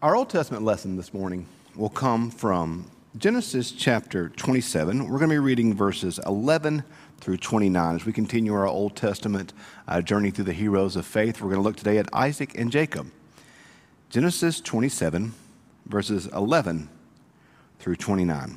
Our 0.00 0.14
Old 0.14 0.30
Testament 0.30 0.62
lesson 0.62 0.94
this 0.94 1.12
morning 1.12 1.48
will 1.74 1.88
come 1.88 2.30
from 2.30 2.88
Genesis 3.16 3.72
chapter 3.72 4.28
27. 4.28 5.08
We're 5.08 5.18
going 5.18 5.28
to 5.30 5.34
be 5.34 5.38
reading 5.38 5.74
verses 5.74 6.20
11 6.24 6.84
through 7.18 7.38
29 7.38 7.96
as 7.96 8.06
we 8.06 8.12
continue 8.12 8.54
our 8.54 8.68
Old 8.68 8.94
Testament 8.94 9.52
uh, 9.88 10.00
journey 10.00 10.30
through 10.30 10.44
the 10.44 10.52
heroes 10.52 10.94
of 10.94 11.04
faith. 11.04 11.40
We're 11.40 11.48
going 11.48 11.60
to 11.60 11.64
look 11.64 11.74
today 11.74 11.98
at 11.98 12.08
Isaac 12.12 12.56
and 12.56 12.70
Jacob. 12.70 13.10
Genesis 14.08 14.60
27, 14.60 15.34
verses 15.86 16.26
11 16.28 16.88
through 17.80 17.96
29. 17.96 18.56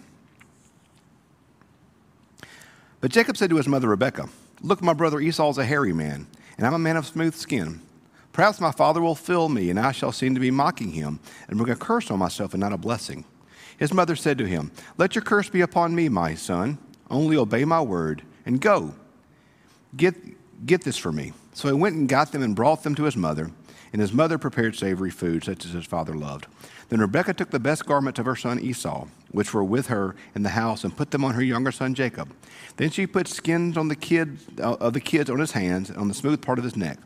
But 3.00 3.10
Jacob 3.10 3.36
said 3.36 3.50
to 3.50 3.56
his 3.56 3.68
mother 3.68 3.88
Rebekah, 3.88 4.30
Look, 4.62 4.84
my 4.84 4.94
brother 4.94 5.20
Esau 5.20 5.50
is 5.50 5.58
a 5.58 5.66
hairy 5.66 5.92
man, 5.92 6.28
and 6.60 6.68
I'm 6.68 6.76
a 6.76 6.80
man 6.80 6.98
of 6.98 7.08
smooth 7.08 7.34
skin. 7.34 7.82
Perhaps 8.34 8.62
my 8.62 8.72
father 8.72 9.02
will 9.02 9.16
fill 9.16 9.50
me, 9.50 9.70
and 9.70 9.80
I 9.80 9.92
shall 9.92 10.12
seem 10.12 10.34
to 10.36 10.40
be 10.40 10.52
mocking 10.52 10.92
him, 10.92 11.20
and 11.48 11.58
bring 11.58 11.72
a 11.72 11.76
curse 11.76 12.10
on 12.10 12.20
myself 12.20 12.54
and 12.54 12.62
not 12.62 12.74
a 12.74 12.78
blessing. 12.78 13.26
His 13.78 13.94
mother 13.94 14.16
said 14.16 14.38
to 14.38 14.46
him, 14.46 14.72
Let 14.98 15.16
your 15.16 15.24
curse 15.24 15.50
be 15.50 15.62
upon 15.62 15.96
me, 15.96 16.08
my 16.08 16.36
son. 16.36 16.78
Only 17.10 17.36
obey 17.36 17.66
my 17.66 17.82
word, 17.82 18.22
and 18.46 18.62
go. 18.62 18.94
Get, 19.98 20.16
get 20.66 20.84
this 20.84 20.98
for 20.98 21.12
me. 21.12 21.34
So 21.54 21.68
he 21.68 21.74
went 21.74 21.96
and 21.96 22.08
got 22.08 22.32
them 22.32 22.44
and 22.44 22.56
brought 22.56 22.84
them 22.84 22.96
to 22.96 23.04
his 23.04 23.18
mother, 23.18 23.52
and 23.92 24.02
his 24.02 24.14
mother 24.14 24.38
prepared 24.38 24.76
savory 24.76 25.10
food, 25.10 25.44
such 25.44 25.66
as 25.66 25.72
his 25.72 25.86
father 25.86 26.14
loved. 26.14 26.48
Then 26.88 27.02
Rebekah 27.02 27.34
took 27.34 27.50
the 27.50 27.60
best 27.60 27.86
garments 27.86 28.20
of 28.20 28.26
her 28.26 28.36
son 28.36 28.60
Esau, 28.60 29.08
which 29.32 29.54
were 29.54 29.64
with 29.64 29.88
her 29.88 30.16
in 30.36 30.44
the 30.44 30.50
house, 30.50 30.84
and 30.84 30.96
put 30.96 31.12
them 31.12 31.26
on 31.26 31.34
her 31.34 31.44
younger 31.44 31.72
son 31.72 31.94
Jacob. 31.94 32.34
Then 32.78 32.90
she 32.90 33.06
put 33.06 33.28
skins 33.28 33.78
on 33.78 33.90
the 33.90 33.96
kid, 33.96 34.38
uh, 34.60 34.76
of 34.76 34.94
the 34.94 35.02
kids 35.02 35.30
on 35.30 35.40
his 35.40 35.52
hands 35.52 35.90
and 35.90 35.98
on 35.98 36.08
the 36.08 36.14
smooth 36.14 36.42
part 36.42 36.58
of 36.58 36.64
his 36.64 36.78
neck. 36.78 37.00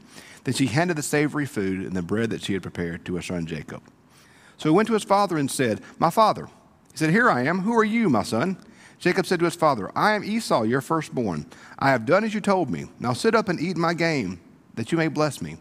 Then 0.45 0.53
she 0.53 0.67
handed 0.67 0.95
the 0.95 1.03
savory 1.03 1.45
food 1.45 1.85
and 1.85 1.95
the 1.95 2.01
bread 2.01 2.29
that 2.29 2.41
she 2.41 2.53
had 2.53 2.61
prepared 2.61 3.03
to 3.05 3.15
her 3.15 3.21
son 3.21 3.45
Jacob. 3.45 3.83
So 4.57 4.69
he 4.69 4.75
went 4.75 4.87
to 4.87 4.93
his 4.93 5.03
father 5.03 5.37
and 5.37 5.51
said, 5.51 5.81
My 5.99 6.09
father. 6.09 6.47
He 6.91 6.97
said, 6.97 7.09
Here 7.09 7.29
I 7.29 7.43
am. 7.43 7.59
Who 7.59 7.75
are 7.77 7.83
you, 7.83 8.09
my 8.09 8.23
son? 8.23 8.57
Jacob 8.99 9.25
said 9.25 9.39
to 9.39 9.45
his 9.45 9.55
father, 9.55 9.91
I 9.95 10.13
am 10.13 10.23
Esau, 10.23 10.63
your 10.63 10.81
firstborn. 10.81 11.45
I 11.77 11.89
have 11.89 12.05
done 12.05 12.23
as 12.23 12.33
you 12.33 12.39
told 12.39 12.69
me. 12.69 12.85
Now 12.99 13.11
sit 13.13 13.35
up 13.35 13.49
and 13.49 13.59
eat 13.59 13.75
my 13.75 13.93
game, 13.93 14.39
that 14.75 14.91
you 14.91 14.97
may 14.97 15.09
bless 15.09 15.41
me. 15.41 15.57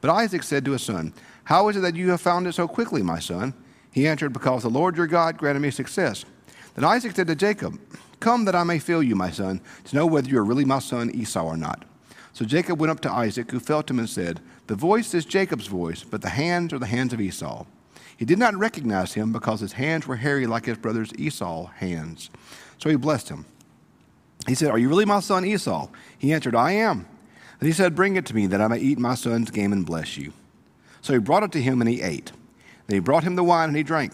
But 0.00 0.10
Isaac 0.10 0.42
said 0.42 0.64
to 0.64 0.72
his 0.72 0.82
son, 0.82 1.12
How 1.44 1.68
is 1.68 1.76
it 1.76 1.80
that 1.80 1.96
you 1.96 2.10
have 2.10 2.20
found 2.20 2.46
it 2.46 2.54
so 2.54 2.66
quickly, 2.66 3.02
my 3.02 3.18
son? 3.18 3.52
He 3.90 4.06
answered, 4.06 4.32
Because 4.32 4.62
the 4.62 4.70
Lord 4.70 4.96
your 4.96 5.06
God 5.06 5.36
granted 5.36 5.60
me 5.60 5.70
success. 5.70 6.24
Then 6.74 6.84
Isaac 6.84 7.16
said 7.16 7.26
to 7.26 7.34
Jacob, 7.34 7.78
Come 8.20 8.44
that 8.44 8.54
I 8.54 8.64
may 8.64 8.78
feel 8.78 9.02
you, 9.02 9.16
my 9.16 9.30
son, 9.30 9.60
to 9.84 9.96
know 9.96 10.06
whether 10.06 10.28
you 10.28 10.38
are 10.38 10.44
really 10.44 10.64
my 10.64 10.78
son 10.78 11.10
Esau 11.10 11.44
or 11.44 11.56
not. 11.56 11.84
So 12.38 12.44
Jacob 12.44 12.78
went 12.78 12.92
up 12.92 13.00
to 13.00 13.10
Isaac, 13.10 13.50
who 13.50 13.58
felt 13.58 13.90
him 13.90 13.98
and 13.98 14.08
said, 14.08 14.38
The 14.68 14.76
voice 14.76 15.12
is 15.12 15.24
Jacob's 15.24 15.66
voice, 15.66 16.04
but 16.04 16.22
the 16.22 16.28
hands 16.28 16.72
are 16.72 16.78
the 16.78 16.86
hands 16.86 17.12
of 17.12 17.20
Esau. 17.20 17.66
He 18.16 18.24
did 18.24 18.38
not 18.38 18.54
recognize 18.54 19.14
him 19.14 19.32
because 19.32 19.58
his 19.58 19.72
hands 19.72 20.06
were 20.06 20.14
hairy 20.14 20.46
like 20.46 20.66
his 20.66 20.78
brother's 20.78 21.12
Esau 21.18 21.66
hands. 21.66 22.30
So 22.78 22.90
he 22.90 22.94
blessed 22.94 23.30
him. 23.30 23.44
He 24.46 24.54
said, 24.54 24.70
Are 24.70 24.78
you 24.78 24.88
really 24.88 25.04
my 25.04 25.18
son 25.18 25.44
Esau? 25.44 25.88
He 26.16 26.32
answered, 26.32 26.54
I 26.54 26.70
am. 26.74 27.08
And 27.58 27.66
he 27.66 27.72
said, 27.72 27.96
Bring 27.96 28.14
it 28.14 28.24
to 28.26 28.36
me 28.36 28.46
that 28.46 28.60
I 28.60 28.68
may 28.68 28.78
eat 28.78 29.00
my 29.00 29.16
son's 29.16 29.50
game 29.50 29.72
and 29.72 29.84
bless 29.84 30.16
you. 30.16 30.32
So 31.00 31.14
he 31.14 31.18
brought 31.18 31.42
it 31.42 31.50
to 31.50 31.60
him 31.60 31.80
and 31.80 31.90
he 31.90 32.02
ate. 32.02 32.30
Then 32.86 32.94
he 32.94 33.00
brought 33.00 33.24
him 33.24 33.34
the 33.34 33.42
wine 33.42 33.70
and 33.70 33.76
he 33.76 33.82
drank. 33.82 34.12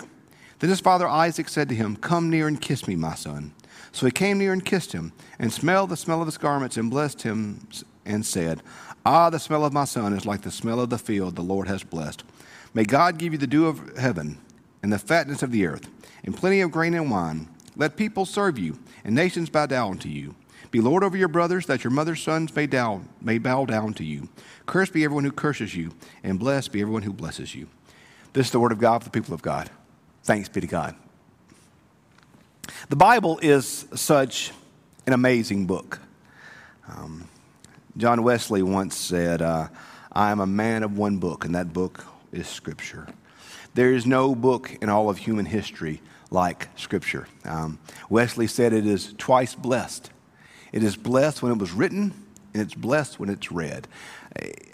Then 0.61 0.70
his 0.70 0.81
father 0.81 1.06
Isaac 1.06 1.50
said 1.50 1.69
to 1.69 1.75
him, 1.75 1.94
Come 1.94 2.31
near 2.31 2.48
and 2.48 2.59
kiss 2.59 2.88
me, 2.88 2.97
my 2.97 3.16
son. 3.16 3.53
So 3.92 4.06
he 4.06 4.12
came 4.12 4.38
near 4.38 4.55
and 4.55 4.64
kissed 4.64 4.92
him, 4.92 5.12
and 5.38 5.53
smelled 5.53 5.91
the 5.91 5.97
smell 5.98 6.22
of 6.22 6.27
his 6.27 6.38
garments, 6.38 6.78
and 6.78 6.91
blessed 6.91 7.20
him, 7.20 7.69
and 8.05 8.24
said, 8.24 8.62
Ah, 9.06 9.30
the 9.30 9.38
smell 9.38 9.64
of 9.64 9.72
my 9.72 9.84
son 9.84 10.12
is 10.12 10.27
like 10.27 10.42
the 10.42 10.50
smell 10.50 10.80
of 10.80 10.91
the 10.91 10.98
field 10.98 11.36
the 11.36 11.42
Lord 11.42 11.69
has 11.69 11.83
blessed. 11.83 12.24
May 12.72 12.84
God 12.84 13.19
give 13.19 13.33
you 13.33 13.38
the 13.38 13.47
dew 13.47 13.66
of 13.66 13.97
heaven, 13.97 14.38
and 14.83 14.92
the 14.92 14.98
fatness 14.98 15.42
of 15.42 15.50
the 15.50 15.66
earth, 15.66 15.88
and 16.25 16.36
plenty 16.36 16.60
of 16.60 16.70
grain 16.70 16.94
and 16.94 17.10
wine. 17.10 17.48
Let 17.77 17.97
people 17.97 18.25
serve 18.25 18.58
you, 18.58 18.78
and 19.05 19.14
nations 19.14 19.50
bow 19.50 19.66
down 19.66 19.98
to 19.98 20.08
you. 20.08 20.34
Be 20.70 20.80
Lord 20.80 21.05
over 21.05 21.16
your 21.16 21.28
brothers, 21.28 21.66
that 21.66 21.84
your 21.84 21.92
mother's 21.92 22.22
sons 22.22 22.54
may, 22.54 22.66
down, 22.66 23.09
may 23.20 23.38
bow 23.38 23.65
down 23.65 23.94
to 23.94 24.04
you. 24.04 24.28
Cursed 24.66 24.92
be 24.92 25.04
everyone 25.04 25.25
who 25.25 25.31
curses 25.32 25.75
you, 25.75 25.92
and 26.22 26.38
blessed 26.38 26.72
be 26.72 26.81
everyone 26.81 27.03
who 27.03 27.12
blesses 27.12 27.54
you. 27.54 27.69
This 28.32 28.47
is 28.47 28.53
the 28.53 28.59
word 28.59 28.72
of 28.72 28.78
God 28.78 28.98
for 28.98 29.04
the 29.04 29.12
people 29.12 29.34
of 29.34 29.42
God. 29.42 29.71
Thanks 30.25 30.48
be 30.48 30.60
to 30.60 30.66
God. 30.66 30.97
The 32.88 32.97
Bible 32.97 33.38
is 33.41 33.86
such 33.94 34.50
an 35.06 35.12
amazing 35.12 35.66
book. 35.66 36.00
Um, 36.88 37.28
John 37.97 38.25
Wesley 38.25 38.60
once 38.62 38.97
said, 38.97 39.41
uh, 39.41 39.69
I 40.12 40.32
am 40.32 40.41
a 40.41 40.47
man 40.47 40.82
of 40.82 40.99
one 40.99 41.19
book, 41.19 41.44
and 41.44 41.55
that 41.55 41.72
book 41.72 42.05
is 42.32 42.49
Scripture. 42.49 43.06
There 43.75 43.93
is 43.93 44.05
no 44.05 44.34
book 44.34 44.77
in 44.82 44.88
all 44.88 45.09
of 45.09 45.19
human 45.19 45.47
history 45.47 46.03
like 46.28 46.69
Scripture. 46.77 47.28
Um, 47.44 47.78
Wesley 48.10 48.49
said 48.49 48.72
it 48.72 48.84
is 48.84 49.15
twice 49.16 49.54
blessed. 49.54 50.10
It 50.72 50.83
is 50.83 50.97
blessed 50.97 51.41
when 51.41 51.53
it 51.53 51.59
was 51.59 51.71
written, 51.71 52.12
and 52.53 52.62
it's 52.62 52.75
blessed 52.75 53.21
when 53.21 53.31
it's 53.31 53.53
read. 53.53 53.87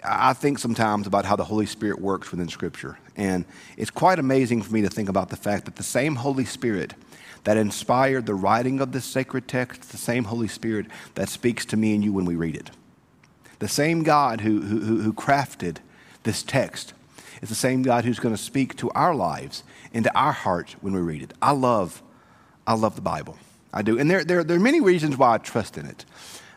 I 0.03 0.33
think 0.33 0.57
sometimes 0.57 1.05
about 1.05 1.25
how 1.25 1.35
the 1.35 1.45
Holy 1.45 1.67
Spirit 1.67 2.01
works 2.01 2.31
within 2.31 2.47
Scripture. 2.47 2.97
And 3.15 3.45
it's 3.77 3.91
quite 3.91 4.17
amazing 4.17 4.63
for 4.63 4.73
me 4.73 4.81
to 4.81 4.89
think 4.89 5.09
about 5.09 5.29
the 5.29 5.37
fact 5.37 5.65
that 5.65 5.75
the 5.75 5.83
same 5.83 6.15
Holy 6.15 6.45
Spirit 6.45 6.95
that 7.43 7.55
inspired 7.55 8.25
the 8.25 8.33
writing 8.33 8.81
of 8.81 8.91
this 8.91 9.05
sacred 9.05 9.47
text, 9.47 9.91
the 9.91 9.97
same 9.97 10.23
Holy 10.23 10.47
Spirit 10.47 10.87
that 11.13 11.29
speaks 11.29 11.65
to 11.67 11.77
me 11.77 11.93
and 11.93 12.03
you 12.03 12.13
when 12.13 12.25
we 12.25 12.35
read 12.35 12.55
it. 12.55 12.71
The 13.61 13.67
same 13.67 14.01
God 14.01 14.41
who, 14.41 14.59
who, 14.59 15.01
who 15.01 15.13
crafted 15.13 15.77
this 16.23 16.41
text 16.41 16.93
is 17.43 17.49
the 17.49 17.53
same 17.53 17.83
God 17.83 18.05
who's 18.05 18.19
going 18.19 18.35
to 18.35 18.41
speak 18.41 18.75
to 18.77 18.89
our 18.91 19.13
lives, 19.13 19.63
into 19.93 20.11
our 20.17 20.31
hearts 20.31 20.73
when 20.81 20.93
we 20.93 20.99
read 20.99 21.21
it. 21.21 21.31
I 21.43 21.51
love, 21.51 22.01
I 22.65 22.73
love 22.73 22.95
the 22.95 23.01
Bible. 23.03 23.37
I 23.71 23.83
do. 23.83 23.99
And 23.99 24.09
there, 24.09 24.23
there, 24.23 24.43
there 24.43 24.57
are 24.57 24.59
many 24.59 24.81
reasons 24.81 25.15
why 25.15 25.35
I 25.35 25.37
trust 25.37 25.77
in 25.77 25.85
it. 25.85 26.05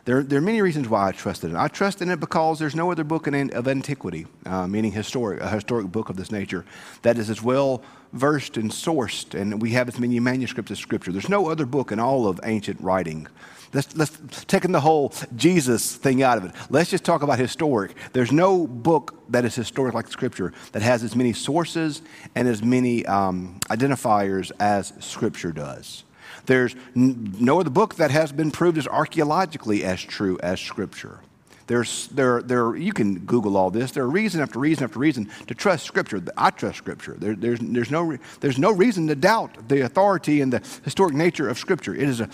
There, 0.05 0.23
there 0.23 0.39
are 0.39 0.41
many 0.41 0.63
reasons 0.63 0.89
why 0.89 1.07
I 1.07 1.11
trust 1.11 1.43
in 1.43 1.51
it. 1.51 1.57
I 1.57 1.67
trust 1.67 2.01
in 2.01 2.09
it 2.09 2.19
because 2.19 2.57
there's 2.57 2.75
no 2.75 2.91
other 2.91 3.03
book 3.03 3.27
in, 3.27 3.51
of 3.53 3.67
antiquity, 3.67 4.25
uh, 4.47 4.65
meaning 4.65 4.91
historic, 4.91 5.41
a 5.41 5.49
historic 5.49 5.87
book 5.87 6.09
of 6.09 6.15
this 6.15 6.31
nature, 6.31 6.65
that 7.03 7.19
is 7.19 7.29
as 7.29 7.39
well 7.39 7.83
versed 8.13 8.57
and 8.57 8.71
sourced, 8.71 9.39
and 9.39 9.61
we 9.61 9.71
have 9.71 9.87
as 9.87 9.99
many 9.99 10.19
manuscripts 10.19 10.71
as 10.71 10.79
Scripture. 10.79 11.11
There's 11.11 11.29
no 11.29 11.49
other 11.49 11.67
book 11.67 11.91
in 11.91 11.99
all 11.99 12.27
of 12.27 12.39
ancient 12.43 12.81
writing. 12.81 13.27
Let's, 13.75 13.93
let's 13.97 14.45
taking 14.45 14.71
the 14.71 14.79
whole 14.79 15.13
Jesus 15.35 15.95
thing 15.97 16.23
out 16.23 16.37
of 16.37 16.45
it. 16.45 16.51
Let's 16.69 16.89
just 16.89 17.03
talk 17.03 17.23
about 17.23 17.39
historic. 17.39 17.93
There's 18.13 18.31
no 18.31 18.65
book 18.65 19.21
that 19.27 19.43
is 19.43 19.53
historic 19.53 19.93
like 19.93 20.07
Scripture 20.07 20.53
that 20.71 20.81
has 20.81 21.03
as 21.03 21.13
many 21.13 21.33
sources 21.33 22.01
and 22.35 22.47
as 22.47 22.63
many 22.63 23.05
um, 23.05 23.59
identifiers 23.65 24.53
as 24.61 24.93
Scripture 25.01 25.51
does. 25.51 26.05
There's 26.45 26.73
no 26.95 27.59
other 27.59 27.69
book 27.69 27.95
that 27.95 28.11
has 28.11 28.31
been 28.31 28.49
proved 28.49 28.77
as 28.77 28.87
archaeologically 28.87 29.83
as 29.83 30.01
true 30.01 30.39
as 30.41 30.61
Scripture. 30.61 31.19
There's, 31.67 32.07
there, 32.07 32.41
there, 32.43 32.77
you 32.77 32.93
can 32.93 33.19
Google 33.19 33.57
all 33.57 33.71
this. 33.71 33.91
There 33.91 34.03
are 34.03 34.09
reason 34.09 34.39
after 34.39 34.57
reason 34.57 34.85
after 34.85 34.99
reason 34.99 35.29
to 35.47 35.53
trust 35.53 35.85
Scripture. 35.85 36.21
I 36.37 36.51
trust 36.51 36.77
Scripture. 36.77 37.15
There, 37.17 37.35
there's, 37.35 37.59
there's, 37.59 37.91
no, 37.91 38.17
there's 38.39 38.57
no 38.57 38.71
reason 38.71 39.07
to 39.07 39.15
doubt 39.15 39.67
the 39.67 39.81
authority 39.81 40.39
and 40.39 40.53
the 40.53 40.61
historic 40.85 41.13
nature 41.13 41.49
of 41.49 41.57
Scripture. 41.57 41.93
It 41.93 42.07
is 42.07 42.21
a, 42.21 42.29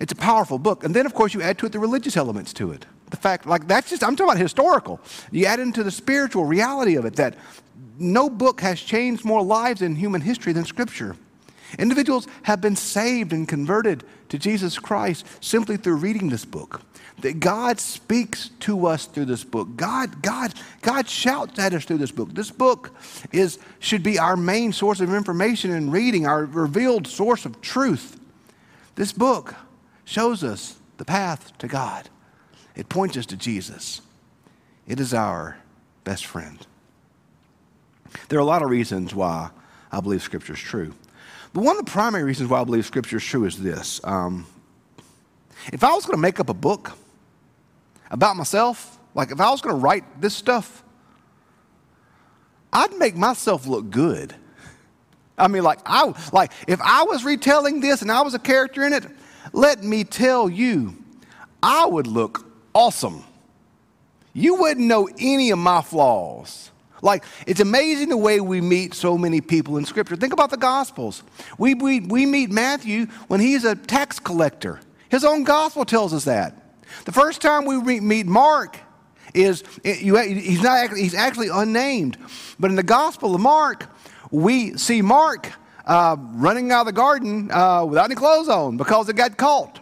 it's 0.00 0.12
a 0.12 0.16
powerful 0.16 0.58
book. 0.58 0.84
And 0.84 0.94
then, 0.94 1.06
of 1.06 1.14
course, 1.14 1.34
you 1.34 1.42
add 1.42 1.58
to 1.58 1.66
it 1.66 1.72
the 1.72 1.78
religious 1.78 2.16
elements 2.16 2.52
to 2.54 2.72
it. 2.72 2.86
The 3.10 3.16
fact, 3.16 3.46
like, 3.46 3.66
that's 3.68 3.90
just, 3.90 4.02
I'm 4.02 4.16
talking 4.16 4.30
about 4.30 4.40
historical. 4.40 5.00
You 5.30 5.46
add 5.46 5.60
into 5.60 5.82
the 5.82 5.90
spiritual 5.90 6.44
reality 6.44 6.96
of 6.96 7.04
it 7.04 7.16
that 7.16 7.36
no 7.98 8.28
book 8.28 8.60
has 8.60 8.80
changed 8.80 9.24
more 9.24 9.42
lives 9.42 9.82
in 9.82 9.94
human 9.94 10.20
history 10.20 10.52
than 10.52 10.64
Scripture. 10.64 11.16
Individuals 11.78 12.26
have 12.42 12.60
been 12.60 12.76
saved 12.76 13.32
and 13.32 13.48
converted 13.48 14.04
to 14.28 14.38
Jesus 14.38 14.78
Christ 14.78 15.26
simply 15.40 15.76
through 15.76 15.96
reading 15.96 16.28
this 16.28 16.44
book. 16.44 16.82
That 17.20 17.40
God 17.40 17.80
speaks 17.80 18.50
to 18.60 18.86
us 18.86 19.06
through 19.06 19.24
this 19.24 19.42
book. 19.42 19.74
God, 19.76 20.20
God, 20.20 20.52
God 20.82 21.08
shouts 21.08 21.58
at 21.58 21.72
us 21.72 21.84
through 21.84 21.98
this 21.98 22.12
book. 22.12 22.34
This 22.34 22.50
book 22.50 22.94
is, 23.32 23.58
should 23.78 24.02
be 24.02 24.18
our 24.18 24.36
main 24.36 24.72
source 24.72 25.00
of 25.00 25.14
information 25.14 25.70
and 25.70 25.90
reading, 25.90 26.26
our 26.26 26.44
revealed 26.44 27.06
source 27.06 27.46
of 27.46 27.60
truth. 27.62 28.20
This 28.96 29.12
book 29.12 29.54
shows 30.06 30.42
us 30.42 30.76
the 30.96 31.04
path 31.04 31.52
to 31.58 31.68
God. 31.68 32.08
It 32.74 32.88
points 32.88 33.18
us 33.18 33.26
to 33.26 33.36
Jesus. 33.36 34.00
It 34.86 34.98
is 34.98 35.12
our 35.12 35.58
best 36.04 36.24
friend. 36.24 36.64
There 38.28 38.38
are 38.38 38.42
a 38.42 38.46
lot 38.46 38.62
of 38.62 38.70
reasons 38.70 39.14
why 39.14 39.50
I 39.92 40.00
believe 40.00 40.22
Scripture 40.22 40.54
is 40.54 40.60
true. 40.60 40.94
But 41.52 41.64
one 41.64 41.78
of 41.78 41.84
the 41.84 41.90
primary 41.90 42.24
reasons 42.24 42.48
why 42.48 42.60
I 42.60 42.64
believe 42.64 42.86
Scripture 42.86 43.16
is 43.16 43.24
true 43.24 43.44
is 43.44 43.60
this. 43.60 44.00
Um, 44.04 44.46
if 45.72 45.82
I 45.82 45.92
was 45.92 46.06
going 46.06 46.16
to 46.16 46.22
make 46.22 46.38
up 46.38 46.48
a 46.48 46.54
book 46.54 46.92
about 48.10 48.36
myself, 48.36 48.98
like 49.14 49.32
if 49.32 49.40
I 49.40 49.50
was 49.50 49.60
going 49.60 49.74
to 49.74 49.80
write 49.80 50.20
this 50.20 50.34
stuff, 50.34 50.84
I'd 52.72 52.96
make 52.98 53.16
myself 53.16 53.66
look 53.66 53.90
good. 53.90 54.34
I 55.38 55.48
mean, 55.48 55.64
like 55.64 55.80
I 55.84 56.12
like 56.32 56.52
if 56.66 56.80
I 56.80 57.02
was 57.02 57.24
retelling 57.24 57.80
this 57.80 58.02
and 58.02 58.10
I 58.10 58.22
was 58.22 58.34
a 58.34 58.38
character 58.38 58.84
in 58.84 58.92
it, 58.92 59.04
let 59.52 59.82
me 59.82 60.04
tell 60.04 60.48
you, 60.48 60.96
I 61.62 61.86
would 61.86 62.06
look 62.06 62.44
awesome. 62.74 63.24
You 64.32 64.56
wouldn't 64.56 64.86
know 64.86 65.08
any 65.18 65.50
of 65.50 65.58
my 65.58 65.82
flaws. 65.82 66.70
Like, 67.02 67.24
it's 67.46 67.60
amazing 67.60 68.08
the 68.08 68.16
way 68.16 68.40
we 68.40 68.60
meet 68.60 68.94
so 68.94 69.16
many 69.18 69.40
people 69.40 69.76
in 69.76 69.84
Scripture. 69.84 70.16
Think 70.16 70.32
about 70.32 70.50
the 70.50 70.56
Gospels. 70.56 71.22
We, 71.58 71.74
we, 71.74 72.00
we 72.00 72.26
meet 72.26 72.50
Matthew 72.50 73.06
when 73.28 73.40
he's 73.40 73.64
a 73.64 73.74
tax 73.74 74.18
collector. 74.18 74.80
His 75.08 75.24
own 75.24 75.44
Gospel 75.44 75.84
tells 75.84 76.12
us 76.12 76.24
that. 76.24 76.54
The 77.04 77.12
first 77.12 77.40
time 77.40 77.64
we 77.64 78.00
meet 78.00 78.26
Mark 78.26 78.78
is 79.34 79.62
he's, 79.84 80.62
not, 80.62 80.90
he's 80.96 81.14
actually 81.14 81.48
unnamed. 81.48 82.16
But 82.58 82.70
in 82.70 82.76
the 82.76 82.82
Gospel 82.82 83.34
of 83.34 83.40
Mark, 83.40 83.86
we 84.30 84.76
see 84.76 85.02
Mark 85.02 85.52
uh, 85.86 86.16
running 86.18 86.72
out 86.72 86.80
of 86.80 86.86
the 86.86 86.92
garden 86.92 87.50
uh, 87.50 87.84
without 87.84 88.06
any 88.06 88.14
clothes 88.14 88.48
on 88.48 88.76
because 88.76 89.08
it 89.08 89.16
got 89.16 89.36
caught. 89.36 89.80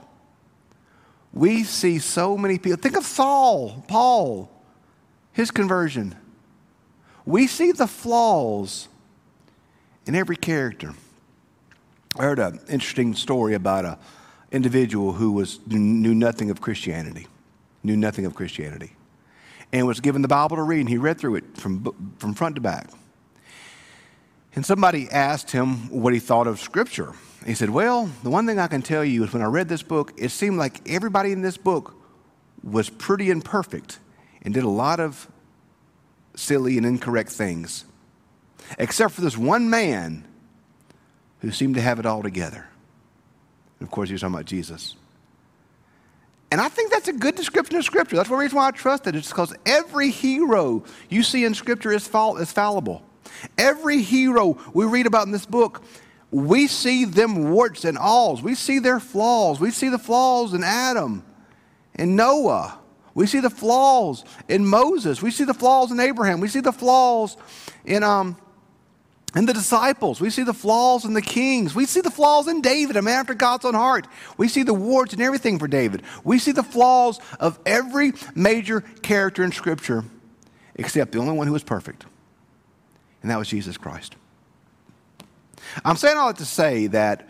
We 1.33 1.65
see 1.65 1.99
so 1.99 2.37
many 2.37 2.59
people. 2.59 2.79
Think 2.79 2.97
of 2.97 3.05
Saul, 3.05 3.85
Paul, 3.89 4.51
his 5.33 5.51
conversion. 5.51 6.15
We 7.27 7.47
see 7.47 7.73
the 7.73 7.87
flaws 7.87 8.89
in 10.07 10.15
every 10.15 10.37
character. 10.37 10.95
I 12.17 12.23
heard 12.23 12.39
an 12.39 12.61
interesting 12.69 13.15
story 13.15 13.55
about 13.55 13.85
an 13.85 13.97
individual 14.53 15.13
who 15.13 15.33
was, 15.33 15.59
knew 15.67 16.15
nothing 16.15 16.51
of 16.51 16.61
Christianity, 16.61 17.27
knew 17.83 17.97
nothing 17.97 18.27
of 18.27 18.35
Christianity, 18.35 18.93
and 19.73 19.87
was 19.87 19.99
given 19.99 20.23
the 20.23 20.29
Bible 20.29 20.57
to 20.57 20.63
read, 20.63 20.81
and 20.81 20.89
he 20.89 20.99
read 20.99 21.19
through 21.19 21.37
it 21.37 21.57
from, 21.57 22.15
from 22.19 22.35
front 22.35 22.55
to 22.55 22.61
back. 22.61 22.89
And 24.55 24.65
somebody 24.65 25.09
asked 25.11 25.51
him 25.51 25.91
what 25.91 26.13
he 26.13 26.21
thought 26.21 26.47
of 26.47 26.61
Scripture. 26.61 27.13
He 27.45 27.55
said, 27.55 27.71
Well, 27.71 28.09
the 28.23 28.31
one 28.31 28.47
thing 28.47 28.59
I 28.59 28.69
can 28.69 28.83
tell 28.83 29.05
you 29.05 29.25
is 29.25 29.33
when 29.33 29.43
I 29.43 29.47
read 29.47 29.69
this 29.69 29.83
book, 29.83 30.13
it 30.17 30.31
seemed 30.31 30.59
like 30.59 30.89
everybody 30.89 31.33
in 31.33 31.43
this 31.43 31.57
book 31.57 31.97
was 32.63 32.89
pretty 32.89 33.31
imperfect 33.31 33.99
and 34.43 34.55
did 34.55 34.65
a 34.65 34.69
lot 34.69 35.01
of 35.01 35.29
silly 36.37 36.77
and 36.77 36.87
incorrect 36.87 37.31
things, 37.31 37.85
except 38.79 39.15
for 39.15 39.21
this 39.21 39.37
one 39.37 39.71
man 39.71 40.25
who 41.41 41.51
seemed 41.51 41.75
to 41.75 41.81
have 41.81 41.99
it 41.99 42.07
all 42.07 42.23
together. 42.23 42.67
And 43.81 43.87
of 43.87 43.91
course, 43.91 44.09
he 44.09 44.15
was 44.15 44.23
talking 44.23 44.35
about 44.35 44.47
Jesus. 44.47 44.97
And 46.51 46.61
I 46.61 46.69
think 46.69 46.93
that's 46.93 47.09
a 47.09 47.13
good 47.13 47.35
description 47.35 47.77
of 47.77 47.85
Scripture. 47.85 48.17
That's 48.17 48.31
one 48.31 48.39
reason 48.39 48.57
why 48.57 48.69
I 48.69 48.71
trust 48.71 49.07
it. 49.09 49.17
It's 49.17 49.29
because 49.29 49.55
every 49.67 50.11
hero 50.11 50.85
you 51.09 51.25
see 51.25 51.45
in 51.45 51.53
Scripture 51.53 51.91
is, 51.91 52.07
fall, 52.07 52.37
is 52.37 52.53
fallible. 52.53 53.03
Every 53.59 54.03
hero 54.03 54.59
we 54.73 54.85
read 54.85 55.07
about 55.07 55.27
in 55.27 55.33
this 55.33 55.47
book, 55.47 55.83
we 56.31 56.67
see 56.67 57.05
them 57.05 57.53
warts 57.53 57.85
and 57.85 57.97
alls. 57.97 58.43
We 58.43 58.55
see 58.55 58.81
their 58.81 58.99
flaws. 58.99 59.61
We 59.61 59.71
see 59.71 59.89
the 59.89 59.99
flaws 59.99 60.53
in 60.53 60.65
Adam 60.65 61.25
and 61.95 62.17
Noah. 62.17 62.79
We 63.15 63.27
see 63.27 63.39
the 63.39 63.51
flaws 63.51 64.25
in 64.49 64.67
Moses. 64.67 65.23
We 65.23 65.31
see 65.31 65.45
the 65.45 65.55
flaws 65.55 65.93
in 65.93 66.01
Abraham. 66.01 66.41
We 66.41 66.49
see 66.49 66.61
the 66.61 66.73
flaws 66.73 67.37
in, 67.85 68.03
um, 68.03 68.37
in 69.37 69.47
the 69.47 69.53
disciples. 69.53 70.21
We 70.21 70.31
see 70.31 70.43
the 70.43 70.53
flaws 70.53 71.05
in 71.05 71.13
the 71.13 71.23
kings. 71.23 71.77
We 71.77 71.87
see 71.87 72.01
the 72.01 72.11
flaws 72.11 72.49
in 72.49 72.61
David, 72.61 72.97
a 72.97 73.03
man 73.03 73.21
after 73.21 73.35
God's 73.35 73.65
own 73.65 73.75
heart. 73.75 74.09
We 74.37 74.49
see 74.49 74.65
the 74.65 74.75
warts 74.75 75.13
and 75.13 75.23
everything 75.23 75.61
for 75.61 75.69
David. 75.69 76.03
We 76.25 76.41
see 76.41 76.51
the 76.51 76.65
flaws 76.65 77.21
of 77.39 77.61
every 77.65 78.15
major 78.35 78.81
character 78.81 79.45
in 79.45 79.53
Scripture 79.53 80.05
except 80.75 81.13
the 81.13 81.19
only 81.21 81.35
one 81.35 81.47
who 81.47 81.53
was 81.53 81.63
perfect 81.63 82.07
and 83.25 83.31
that 83.31 83.39
was 83.39 83.49
Jesus 83.49 83.79
Christ. 83.79 84.17
I'm 85.83 85.97
saying 85.97 86.19
all 86.19 86.27
that 86.27 86.37
to 86.37 86.45
say 86.45 86.89
that 86.89 87.27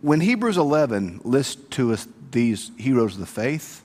when 0.00 0.22
Hebrews 0.22 0.56
11 0.56 1.20
lists 1.24 1.56
to 1.72 1.92
us 1.92 2.08
these 2.30 2.70
heroes 2.78 3.12
of 3.14 3.20
the 3.20 3.26
faith, 3.26 3.84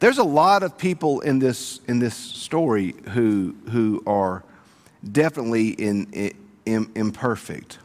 there's 0.00 0.18
a 0.18 0.24
lot 0.24 0.64
of 0.64 0.76
people 0.76 1.20
in 1.20 1.38
this, 1.38 1.78
in 1.86 2.00
this 2.00 2.16
story 2.16 2.96
who, 3.10 3.54
who 3.70 4.02
are 4.04 4.42
definitely 5.12 5.68
in, 5.68 6.34
in, 6.66 6.90
imperfect. 6.96 7.78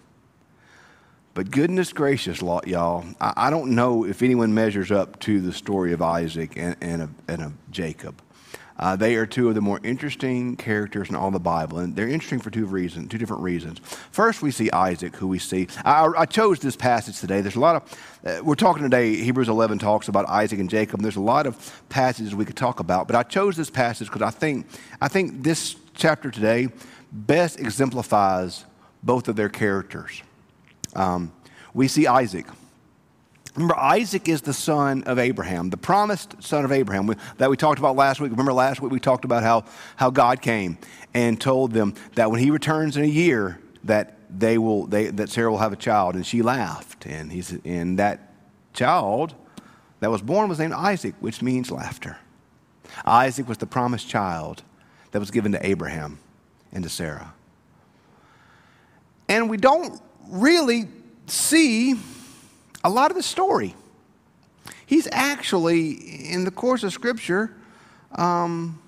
But 1.35 1.51
goodness 1.51 1.93
gracious, 1.93 2.41
y'all, 2.41 3.05
I, 3.21 3.33
I 3.37 3.49
don't 3.51 3.75
know 3.75 4.03
if 4.03 4.23
anyone 4.23 4.51
measures 4.51 4.91
up 4.91 5.19
to 5.19 5.41
the 5.41 5.53
story 5.53 5.93
of 5.93 6.01
Isaac 6.01 6.53
and, 6.57 6.75
and, 6.81 7.03
of, 7.03 7.09
and 7.27 7.43
of 7.43 7.53
Jacob. 7.69 8.19
Uh, 8.77 8.95
they 8.95 9.15
are 9.15 9.25
two 9.25 9.47
of 9.47 9.55
the 9.55 9.61
more 9.61 9.79
interesting 9.83 10.55
characters 10.57 11.09
in 11.09 11.15
all 11.15 11.31
the 11.31 11.39
Bible, 11.39 11.79
and 11.79 11.95
they're 11.95 12.09
interesting 12.09 12.39
for 12.39 12.49
two 12.49 12.65
reasons, 12.65 13.09
two 13.09 13.17
different 13.17 13.41
reasons. 13.41 13.79
First, 14.11 14.41
we 14.41 14.51
see 14.51 14.69
Isaac, 14.71 15.15
who 15.15 15.27
we 15.27 15.39
see. 15.39 15.67
I, 15.85 16.07
I 16.17 16.25
chose 16.25 16.59
this 16.59 16.75
passage 16.75 17.19
today. 17.19 17.41
There's 17.41 17.55
a 17.55 17.59
lot 17.59 17.75
of. 17.77 17.99
Uh, 18.25 18.43
we're 18.43 18.55
talking 18.55 18.83
today. 18.83 19.15
Hebrews 19.15 19.47
11 19.47 19.79
talks 19.79 20.07
about 20.07 20.27
Isaac 20.27 20.59
and 20.59 20.69
Jacob. 20.69 20.99
And 20.99 21.05
there's 21.05 21.15
a 21.15 21.21
lot 21.21 21.47
of 21.47 21.83
passages 21.89 22.35
we 22.35 22.43
could 22.43 22.57
talk 22.57 22.79
about, 22.79 23.07
but 23.07 23.15
I 23.15 23.23
chose 23.23 23.55
this 23.55 23.69
passage 23.69 24.07
because 24.07 24.21
I 24.21 24.31
think 24.31 24.65
I 24.99 25.07
think 25.07 25.43
this 25.43 25.75
chapter 25.93 26.29
today 26.29 26.69
best 27.11 27.59
exemplifies 27.59 28.65
both 29.03 29.27
of 29.27 29.35
their 29.35 29.49
characters. 29.49 30.21
Um, 30.95 31.31
we 31.73 31.87
see 31.87 32.07
Isaac. 32.07 32.45
Remember, 33.55 33.77
Isaac 33.77 34.27
is 34.27 34.41
the 34.41 34.53
son 34.53 35.03
of 35.03 35.17
Abraham, 35.17 35.69
the 35.69 35.77
promised 35.77 36.43
son 36.43 36.65
of 36.65 36.73
Abraham 36.73 37.15
that 37.37 37.49
we 37.49 37.55
talked 37.55 37.79
about 37.79 37.95
last 37.95 38.19
week. 38.19 38.31
Remember, 38.31 38.51
last 38.51 38.81
week 38.81 38.91
we 38.91 38.99
talked 38.99 39.23
about 39.23 39.43
how, 39.43 39.63
how 39.95 40.09
God 40.09 40.41
came 40.41 40.77
and 41.13 41.39
told 41.39 41.71
them 41.71 41.93
that 42.15 42.29
when 42.29 42.41
he 42.41 42.51
returns 42.51 42.97
in 42.97 43.03
a 43.03 43.07
year, 43.07 43.59
that 43.85 44.17
they 44.29 44.57
will 44.57 44.87
they, 44.87 45.07
that 45.07 45.29
Sarah 45.29 45.49
will 45.49 45.59
have 45.59 45.71
a 45.71 45.77
child, 45.77 46.15
and 46.15 46.25
she 46.25 46.41
laughed, 46.41 47.05
and 47.05 47.31
he's 47.31 47.57
and 47.63 47.97
that 47.99 48.33
child 48.73 49.33
that 50.01 50.11
was 50.11 50.21
born 50.21 50.49
was 50.49 50.59
named 50.59 50.73
Isaac, 50.73 51.15
which 51.21 51.41
means 51.41 51.71
laughter. 51.71 52.17
Isaac 53.05 53.47
was 53.47 53.57
the 53.57 53.67
promised 53.67 54.09
child 54.09 54.63
that 55.11 55.19
was 55.19 55.31
given 55.31 55.53
to 55.53 55.65
Abraham 55.65 56.19
and 56.73 56.83
to 56.83 56.89
Sarah, 56.89 57.33
and 59.29 59.49
we 59.49 59.57
don't 59.57 60.01
really 60.27 60.87
see 61.27 61.95
a 62.85 62.89
lot 62.89 63.09
of 63.09 63.17
the 63.17 63.23
story. 63.23 63.75
He's 64.85 65.07
actually, 65.11 65.93
in 66.31 66.45
the 66.45 66.51
course 66.51 66.83
of 66.83 66.93
Scripture, 66.93 67.51
um, 68.11 68.79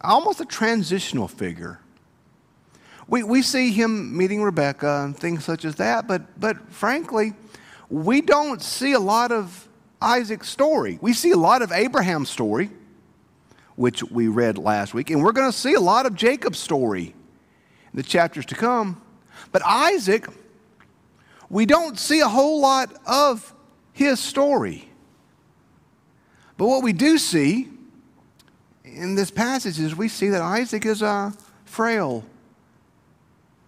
almost 0.00 0.40
a 0.40 0.44
transitional 0.44 1.26
figure. 1.26 1.80
We, 3.08 3.24
we 3.24 3.42
see 3.42 3.72
him 3.72 4.16
meeting 4.16 4.42
Rebecca 4.42 5.02
and 5.02 5.16
things 5.16 5.44
such 5.44 5.64
as 5.64 5.74
that, 5.76 6.06
but, 6.06 6.38
but 6.38 6.70
frankly, 6.70 7.32
we 7.90 8.20
don't 8.20 8.62
see 8.62 8.92
a 8.92 9.00
lot 9.00 9.32
of 9.32 9.66
Isaac's 10.00 10.48
story. 10.48 10.98
We 11.00 11.14
see 11.14 11.32
a 11.32 11.36
lot 11.36 11.62
of 11.62 11.72
Abraham's 11.72 12.30
story, 12.30 12.70
which 13.74 14.04
we 14.04 14.28
read 14.28 14.56
last 14.56 14.94
week, 14.94 15.10
and 15.10 15.24
we're 15.24 15.32
going 15.32 15.50
to 15.50 15.56
see 15.56 15.74
a 15.74 15.80
lot 15.80 16.06
of 16.06 16.14
Jacob's 16.14 16.60
story 16.60 17.06
in 17.92 17.96
the 17.96 18.04
chapters 18.04 18.46
to 18.46 18.54
come. 18.54 19.02
But 19.50 19.62
Isaac 19.64 20.28
we 21.50 21.66
don't 21.66 21.98
see 21.98 22.20
a 22.20 22.28
whole 22.28 22.60
lot 22.60 22.92
of 23.06 23.54
his 23.92 24.20
story. 24.20 24.88
But 26.56 26.66
what 26.66 26.82
we 26.82 26.92
do 26.92 27.18
see 27.18 27.68
in 28.84 29.14
this 29.14 29.30
passage 29.30 29.78
is 29.78 29.94
we 29.94 30.08
see 30.08 30.28
that 30.28 30.42
Isaac 30.42 30.84
is 30.84 31.02
uh, 31.02 31.32
frail 31.64 32.24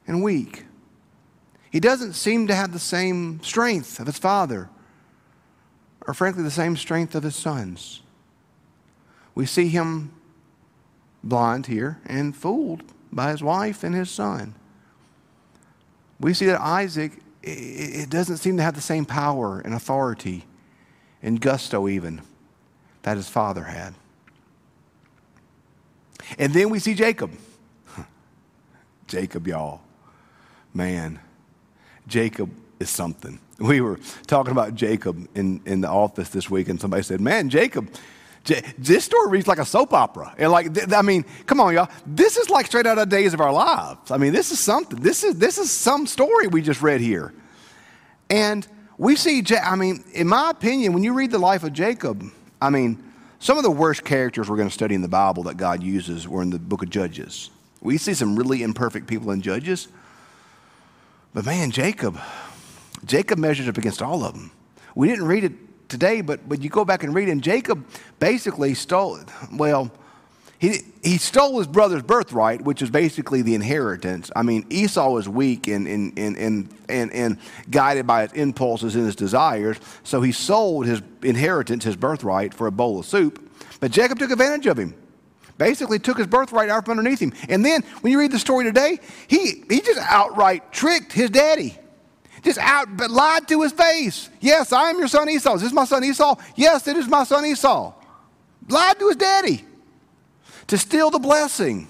and 0.06 0.22
weak. 0.22 0.64
He 1.70 1.78
doesn't 1.78 2.14
seem 2.14 2.48
to 2.48 2.54
have 2.54 2.72
the 2.72 2.80
same 2.80 3.40
strength 3.42 4.00
of 4.00 4.06
his 4.06 4.18
father, 4.18 4.68
or 6.06 6.14
frankly, 6.14 6.42
the 6.42 6.50
same 6.50 6.76
strength 6.76 7.14
of 7.14 7.22
his 7.22 7.36
sons. 7.36 8.02
We 9.34 9.46
see 9.46 9.68
him 9.68 10.12
blind 11.22 11.66
here 11.66 12.00
and 12.06 12.36
fooled 12.36 12.82
by 13.12 13.30
his 13.30 13.42
wife 13.42 13.84
and 13.84 13.94
his 13.94 14.10
son. 14.10 14.54
We 16.18 16.34
see 16.34 16.46
that 16.46 16.60
Isaac 16.60 17.20
it 17.42 18.10
doesn't 18.10 18.38
seem 18.38 18.56
to 18.58 18.62
have 18.62 18.74
the 18.74 18.80
same 18.80 19.04
power 19.04 19.60
and 19.60 19.74
authority 19.74 20.44
and 21.22 21.40
gusto, 21.40 21.88
even, 21.88 22.22
that 23.02 23.16
his 23.16 23.28
father 23.28 23.64
had. 23.64 23.94
And 26.38 26.52
then 26.52 26.70
we 26.70 26.78
see 26.78 26.94
Jacob. 26.94 27.32
Jacob, 29.06 29.46
y'all. 29.46 29.80
Man, 30.72 31.18
Jacob 32.06 32.50
is 32.78 32.90
something. 32.90 33.38
We 33.58 33.80
were 33.80 33.98
talking 34.26 34.52
about 34.52 34.74
Jacob 34.74 35.28
in, 35.34 35.60
in 35.66 35.80
the 35.82 35.88
office 35.88 36.30
this 36.30 36.48
week, 36.48 36.68
and 36.68 36.80
somebody 36.80 37.02
said, 37.02 37.20
Man, 37.20 37.50
Jacob, 37.50 37.90
this 38.44 39.04
story 39.04 39.28
reads 39.28 39.46
like 39.46 39.58
a 39.58 39.64
soap 39.64 39.92
opera. 39.92 40.34
And 40.38 40.50
like, 40.50 40.92
I 40.92 41.02
mean, 41.02 41.24
come 41.46 41.60
on, 41.60 41.74
y'all. 41.74 41.90
This 42.06 42.36
is 42.36 42.50
like 42.50 42.66
straight 42.66 42.86
out 42.86 42.98
of 42.98 43.08
days 43.08 43.34
of 43.34 43.40
our 43.40 43.52
lives. 43.52 44.10
I 44.10 44.16
mean, 44.16 44.32
this 44.32 44.50
is 44.50 44.58
something. 44.58 44.98
This 45.00 45.24
is 45.24 45.36
this 45.36 45.58
is 45.58 45.70
some 45.70 46.06
story 46.06 46.46
we 46.46 46.62
just 46.62 46.82
read 46.82 47.00
here. 47.00 47.34
And 48.30 48.66
we 48.96 49.16
see, 49.16 49.42
I 49.62 49.76
mean, 49.76 50.04
in 50.12 50.28
my 50.28 50.50
opinion, 50.50 50.92
when 50.92 51.02
you 51.02 51.12
read 51.12 51.30
the 51.30 51.38
life 51.38 51.64
of 51.64 51.72
Jacob, 51.72 52.24
I 52.60 52.70
mean, 52.70 53.02
some 53.38 53.56
of 53.56 53.64
the 53.64 53.70
worst 53.70 54.04
characters 54.04 54.48
we're 54.48 54.56
going 54.56 54.68
to 54.68 54.74
study 54.74 54.94
in 54.94 55.00
the 55.00 55.08
Bible 55.08 55.44
that 55.44 55.56
God 55.56 55.82
uses 55.82 56.28
were 56.28 56.42
in 56.42 56.50
the 56.50 56.58
book 56.58 56.82
of 56.82 56.90
Judges. 56.90 57.50
We 57.80 57.96
see 57.96 58.14
some 58.14 58.36
really 58.36 58.62
imperfect 58.62 59.06
people 59.06 59.30
in 59.30 59.40
Judges. 59.40 59.88
But 61.32 61.46
man, 61.46 61.70
Jacob, 61.70 62.20
Jacob 63.04 63.38
measures 63.38 63.68
up 63.68 63.78
against 63.78 64.02
all 64.02 64.24
of 64.24 64.34
them. 64.34 64.50
We 64.94 65.08
didn't 65.08 65.26
read 65.26 65.44
it 65.44 65.52
today, 65.90 66.20
but, 66.20 66.48
but 66.48 66.62
you 66.62 66.70
go 66.70 66.84
back 66.84 67.02
and 67.02 67.14
read 67.14 67.28
and 67.28 67.42
Jacob 67.42 67.84
basically 68.18 68.74
stole, 68.74 69.18
well, 69.52 69.90
he, 70.60 70.82
he 71.02 71.16
stole 71.16 71.56
his 71.56 71.66
brother's 71.66 72.02
birthright, 72.02 72.60
which 72.60 72.82
is 72.82 72.90
basically 72.90 73.40
the 73.40 73.54
inheritance. 73.54 74.30
I 74.36 74.42
mean, 74.42 74.66
Esau 74.68 75.10
was 75.10 75.26
weak 75.26 75.66
and, 75.68 75.86
and, 75.88 76.18
and, 76.18 76.36
and, 76.36 76.74
and, 76.88 77.12
and 77.12 77.38
guided 77.70 78.06
by 78.06 78.22
his 78.22 78.32
impulses 78.34 78.94
and 78.94 79.06
his 79.06 79.16
desires, 79.16 79.78
so 80.04 80.20
he 80.20 80.32
sold 80.32 80.84
his 80.84 81.00
inheritance, 81.22 81.84
his 81.84 81.96
birthright, 81.96 82.52
for 82.52 82.66
a 82.66 82.70
bowl 82.70 82.98
of 82.98 83.06
soup. 83.06 83.50
But 83.80 83.90
Jacob 83.90 84.18
took 84.18 84.30
advantage 84.30 84.66
of 84.66 84.78
him. 84.78 84.94
Basically, 85.56 85.98
took 85.98 86.18
his 86.18 86.26
birthright 86.26 86.68
out 86.68 86.84
from 86.84 86.98
underneath 86.98 87.20
him. 87.20 87.32
And 87.48 87.64
then, 87.64 87.82
when 88.02 88.12
you 88.12 88.18
read 88.18 88.32
the 88.32 88.38
story 88.38 88.64
today, 88.64 88.98
he, 89.28 89.64
he 89.68 89.80
just 89.80 90.00
outright 90.00 90.72
tricked 90.72 91.12
his 91.12 91.30
daddy. 91.30 91.76
Just 92.42 92.58
out, 92.58 92.96
but 92.96 93.10
lied 93.10 93.48
to 93.48 93.62
his 93.62 93.72
face. 93.72 94.30
Yes, 94.40 94.72
I 94.72 94.90
am 94.90 94.98
your 94.98 95.08
son 95.08 95.28
Esau. 95.28 95.54
This 95.54 95.62
is 95.62 95.68
this 95.68 95.74
my 95.74 95.84
son 95.84 96.04
Esau? 96.04 96.36
Yes, 96.56 96.86
it 96.88 96.96
is 96.96 97.06
my 97.06 97.24
son 97.24 97.44
Esau. 97.44 97.92
Lied 98.68 98.98
to 98.98 99.08
his 99.08 99.16
daddy 99.16 99.64
to 100.68 100.78
steal 100.78 101.10
the 101.10 101.18
blessing. 101.18 101.88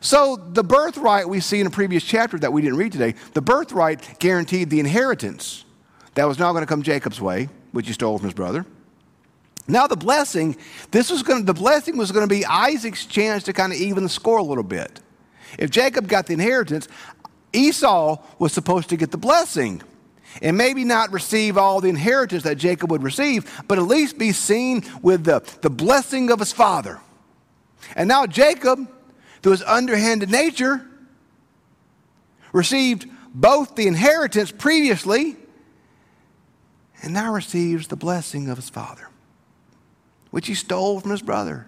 So, 0.00 0.36
the 0.36 0.62
birthright 0.62 1.28
we 1.28 1.40
see 1.40 1.60
in 1.60 1.66
a 1.66 1.70
previous 1.70 2.04
chapter 2.04 2.38
that 2.38 2.52
we 2.52 2.62
didn't 2.62 2.76
read 2.76 2.92
today, 2.92 3.14
the 3.34 3.42
birthright 3.42 4.18
guaranteed 4.18 4.70
the 4.70 4.78
inheritance 4.78 5.64
that 6.14 6.26
was 6.26 6.38
now 6.38 6.52
going 6.52 6.62
to 6.62 6.66
come 6.66 6.82
Jacob's 6.82 7.20
way, 7.20 7.48
which 7.72 7.86
he 7.86 7.92
stole 7.92 8.16
from 8.18 8.26
his 8.26 8.34
brother. 8.34 8.64
Now, 9.68 9.86
the 9.86 9.96
blessing, 9.96 10.56
this 10.92 11.10
was 11.10 11.22
going 11.22 11.40
to, 11.40 11.46
the 11.46 11.54
blessing 11.54 11.96
was 11.96 12.12
going 12.12 12.26
to 12.26 12.32
be 12.32 12.46
Isaac's 12.46 13.04
chance 13.04 13.42
to 13.44 13.52
kind 13.52 13.72
of 13.72 13.80
even 13.80 14.04
the 14.04 14.08
score 14.08 14.38
a 14.38 14.42
little 14.42 14.62
bit. 14.62 15.00
If 15.58 15.70
Jacob 15.70 16.06
got 16.06 16.26
the 16.26 16.34
inheritance, 16.34 16.88
Esau 17.56 18.22
was 18.38 18.52
supposed 18.52 18.90
to 18.90 18.96
get 18.96 19.10
the 19.10 19.18
blessing 19.18 19.82
and 20.42 20.56
maybe 20.56 20.84
not 20.84 21.12
receive 21.12 21.56
all 21.56 21.80
the 21.80 21.88
inheritance 21.88 22.42
that 22.42 22.56
Jacob 22.56 22.90
would 22.90 23.02
receive, 23.02 23.62
but 23.66 23.78
at 23.78 23.84
least 23.84 24.18
be 24.18 24.32
seen 24.32 24.84
with 25.02 25.24
the, 25.24 25.42
the 25.62 25.70
blessing 25.70 26.30
of 26.30 26.38
his 26.38 26.52
father. 26.52 27.00
And 27.94 28.08
now 28.08 28.26
Jacob, 28.26 28.88
through 29.42 29.52
his 29.52 29.62
underhanded 29.62 30.30
nature, 30.30 30.86
received 32.52 33.08
both 33.34 33.76
the 33.76 33.86
inheritance 33.86 34.50
previously 34.50 35.36
and 37.02 37.14
now 37.14 37.32
receives 37.32 37.88
the 37.88 37.96
blessing 37.96 38.48
of 38.48 38.56
his 38.56 38.68
father, 38.68 39.08
which 40.30 40.46
he 40.46 40.54
stole 40.54 41.00
from 41.00 41.10
his 41.10 41.22
brother. 41.22 41.66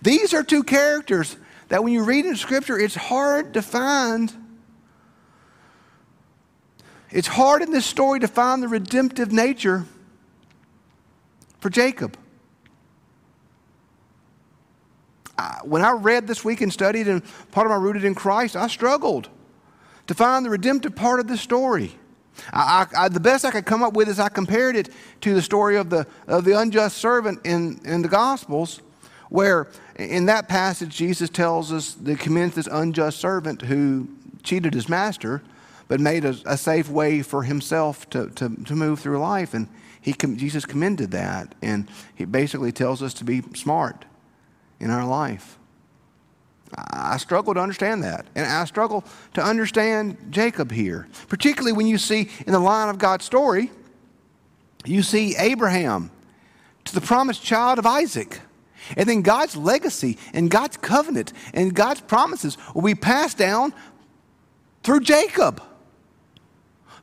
These 0.00 0.32
are 0.32 0.42
two 0.42 0.62
characters 0.62 1.36
that 1.68 1.82
when 1.82 1.92
you 1.92 2.04
read 2.04 2.26
in 2.26 2.36
Scripture, 2.36 2.78
it's 2.78 2.94
hard 2.94 3.54
to 3.54 3.62
find. 3.62 4.32
It's 7.10 7.28
hard 7.28 7.62
in 7.62 7.70
this 7.70 7.86
story 7.86 8.20
to 8.20 8.28
find 8.28 8.62
the 8.62 8.68
redemptive 8.68 9.32
nature 9.32 9.86
for 11.60 11.70
Jacob. 11.70 12.16
when 15.64 15.82
I 15.82 15.92
read 15.92 16.26
this 16.26 16.44
week 16.44 16.60
and 16.60 16.72
studied 16.72 17.08
and 17.08 17.22
part 17.50 17.66
of 17.66 17.70
my 17.70 17.76
rooted 17.76 18.04
in 18.04 18.14
Christ, 18.14 18.56
I 18.56 18.68
struggled 18.68 19.28
to 20.06 20.14
find 20.14 20.44
the 20.44 20.50
redemptive 20.50 20.94
part 20.94 21.20
of 21.20 21.28
this 21.28 21.40
story. 21.40 21.92
I, 22.52 22.86
I, 22.96 23.08
the 23.08 23.20
best 23.20 23.44
I 23.44 23.50
could 23.50 23.66
come 23.66 23.82
up 23.82 23.94
with 23.94 24.08
is 24.08 24.18
I 24.18 24.28
compared 24.28 24.74
it 24.74 24.88
to 25.20 25.34
the 25.34 25.42
story 25.42 25.76
of 25.76 25.90
the, 25.90 26.06
of 26.26 26.44
the 26.44 26.58
unjust 26.58 26.98
servant 26.98 27.40
in, 27.44 27.80
in 27.84 28.02
the 28.02 28.08
Gospels, 28.08 28.80
where 29.32 29.66
in 29.96 30.26
that 30.26 30.46
passage 30.46 30.94
Jesus 30.94 31.30
tells 31.30 31.72
us 31.72 31.94
the 31.94 32.16
commends 32.16 32.54
this 32.54 32.68
unjust 32.70 33.18
servant 33.18 33.62
who 33.62 34.06
cheated 34.42 34.74
his 34.74 34.90
master, 34.90 35.42
but 35.88 36.00
made 36.00 36.26
a, 36.26 36.36
a 36.44 36.58
safe 36.58 36.90
way 36.90 37.22
for 37.22 37.42
himself 37.42 38.08
to, 38.10 38.28
to, 38.30 38.54
to 38.66 38.76
move 38.76 39.00
through 39.00 39.18
life. 39.18 39.54
And 39.54 39.68
he, 40.02 40.12
Jesus 40.12 40.66
commended 40.66 41.12
that. 41.12 41.54
And 41.62 41.88
he 42.14 42.26
basically 42.26 42.72
tells 42.72 43.02
us 43.02 43.14
to 43.14 43.24
be 43.24 43.40
smart 43.54 44.04
in 44.78 44.90
our 44.90 45.06
life. 45.06 45.56
I 46.76 47.16
struggle 47.16 47.54
to 47.54 47.60
understand 47.60 48.02
that. 48.04 48.26
And 48.34 48.44
I 48.44 48.66
struggle 48.66 49.02
to 49.32 49.42
understand 49.42 50.18
Jacob 50.28 50.70
here, 50.70 51.08
particularly 51.28 51.72
when 51.72 51.86
you 51.86 51.96
see 51.96 52.28
in 52.46 52.52
the 52.52 52.60
line 52.60 52.90
of 52.90 52.98
God's 52.98 53.24
story, 53.24 53.70
you 54.84 55.02
see 55.02 55.36
Abraham 55.36 56.10
to 56.84 56.94
the 56.94 57.00
promised 57.00 57.42
child 57.42 57.78
of 57.78 57.86
Isaac. 57.86 58.40
And 58.96 59.08
then 59.08 59.22
God's 59.22 59.56
legacy 59.56 60.18
and 60.32 60.50
God's 60.50 60.76
covenant 60.76 61.32
and 61.54 61.74
God's 61.74 62.00
promises 62.00 62.56
will 62.74 62.82
be 62.82 62.94
passed 62.94 63.38
down 63.38 63.74
through 64.82 65.00
Jacob, 65.00 65.62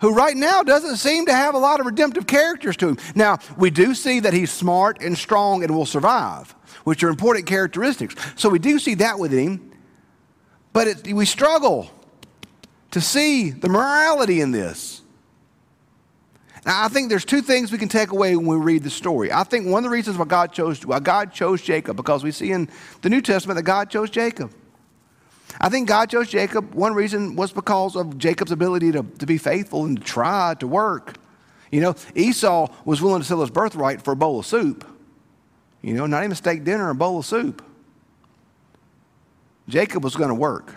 who 0.02 0.14
right 0.14 0.36
now 0.36 0.64
doesn't 0.64 0.98
seem 0.98 1.26
to 1.26 1.34
have 1.34 1.56
a 1.56 1.60
lot 1.60 1.80
of 1.80 1.86
redemptive 1.86 2.28
characters 2.28 2.78
to 2.78 2.90
him. 2.90 2.98
Now, 3.16 3.40
we 3.58 3.70
do 3.70 3.94
see 3.96 4.20
that 4.22 4.34
he's 4.34 4.52
smart 4.52 5.02
and 5.02 5.18
strong 5.18 5.64
and 5.64 5.76
will 5.76 5.86
survive 5.86 6.56
which 6.84 7.04
are 7.04 7.10
important 7.10 7.46
characteristics. 7.46 8.16
So 8.36 8.50
we 8.50 8.60
do 8.60 8.80
see 8.80 8.96
that 8.96 9.20
with 9.20 9.32
him, 9.32 9.72
but 10.74 10.88
it, 10.88 11.14
we 11.14 11.26
struggle 11.26 11.92
to 12.92 13.02
see 13.02 13.52
the 13.52 13.70
morality 13.70 14.42
in 14.42 14.52
this. 14.52 14.99
Now, 16.70 16.86
I 16.86 16.88
think 16.88 17.10
there's 17.10 17.26
two 17.26 17.42
things 17.42 17.72
we 17.72 17.80
can 17.80 17.90
take 17.90 18.12
away 18.12 18.36
when 18.36 18.46
we 18.46 18.56
read 18.56 18.84
the 18.84 18.92
story. 18.92 19.32
I 19.32 19.44
think 19.44 19.66
one 19.66 19.80
of 19.80 19.90
the 19.90 19.90
reasons 19.90 20.20
why 20.20 20.26
God 20.26 20.54
chose 20.54 20.86
why 20.86 21.00
God 21.00 21.34
chose 21.34 21.64
Jacob, 21.64 21.98
because 21.98 22.24
we 22.24 22.30
see 22.30 22.52
in 22.52 22.70
the 23.02 23.10
New 23.10 23.22
Testament 23.22 23.56
that 23.56 23.64
God 23.64 23.90
chose 23.90 24.12
Jacob. 24.12 24.54
I 25.60 25.70
think 25.70 25.88
God 25.88 26.12
chose 26.12 26.30
Jacob. 26.30 26.76
One 26.76 26.94
reason 26.94 27.36
was 27.36 27.52
because 27.52 27.96
of 27.96 28.20
Jacob's 28.20 28.52
ability 28.52 28.92
to, 28.92 29.02
to 29.02 29.26
be 29.26 29.40
faithful 29.40 29.86
and 29.86 29.98
to 29.98 30.04
try 30.04 30.54
to 30.60 30.68
work. 30.68 31.18
You 31.72 31.82
know, 31.82 31.96
Esau 32.14 32.68
was 32.86 33.02
willing 33.02 33.22
to 33.22 33.28
sell 33.28 33.42
his 33.42 33.50
birthright 33.50 34.04
for 34.04 34.12
a 34.12 34.16
bowl 34.16 34.38
of 34.38 34.46
soup. 34.46 34.88
You 35.82 35.96
know, 35.96 36.06
not 36.06 36.24
even 36.24 36.36
steak 36.36 36.66
dinner 36.66 36.92
a 36.92 36.94
bowl 36.94 37.18
of 37.18 37.26
soup. 37.26 37.66
Jacob 39.68 40.04
was 40.04 40.16
going 40.16 40.30
to 40.30 40.36
work 40.36 40.76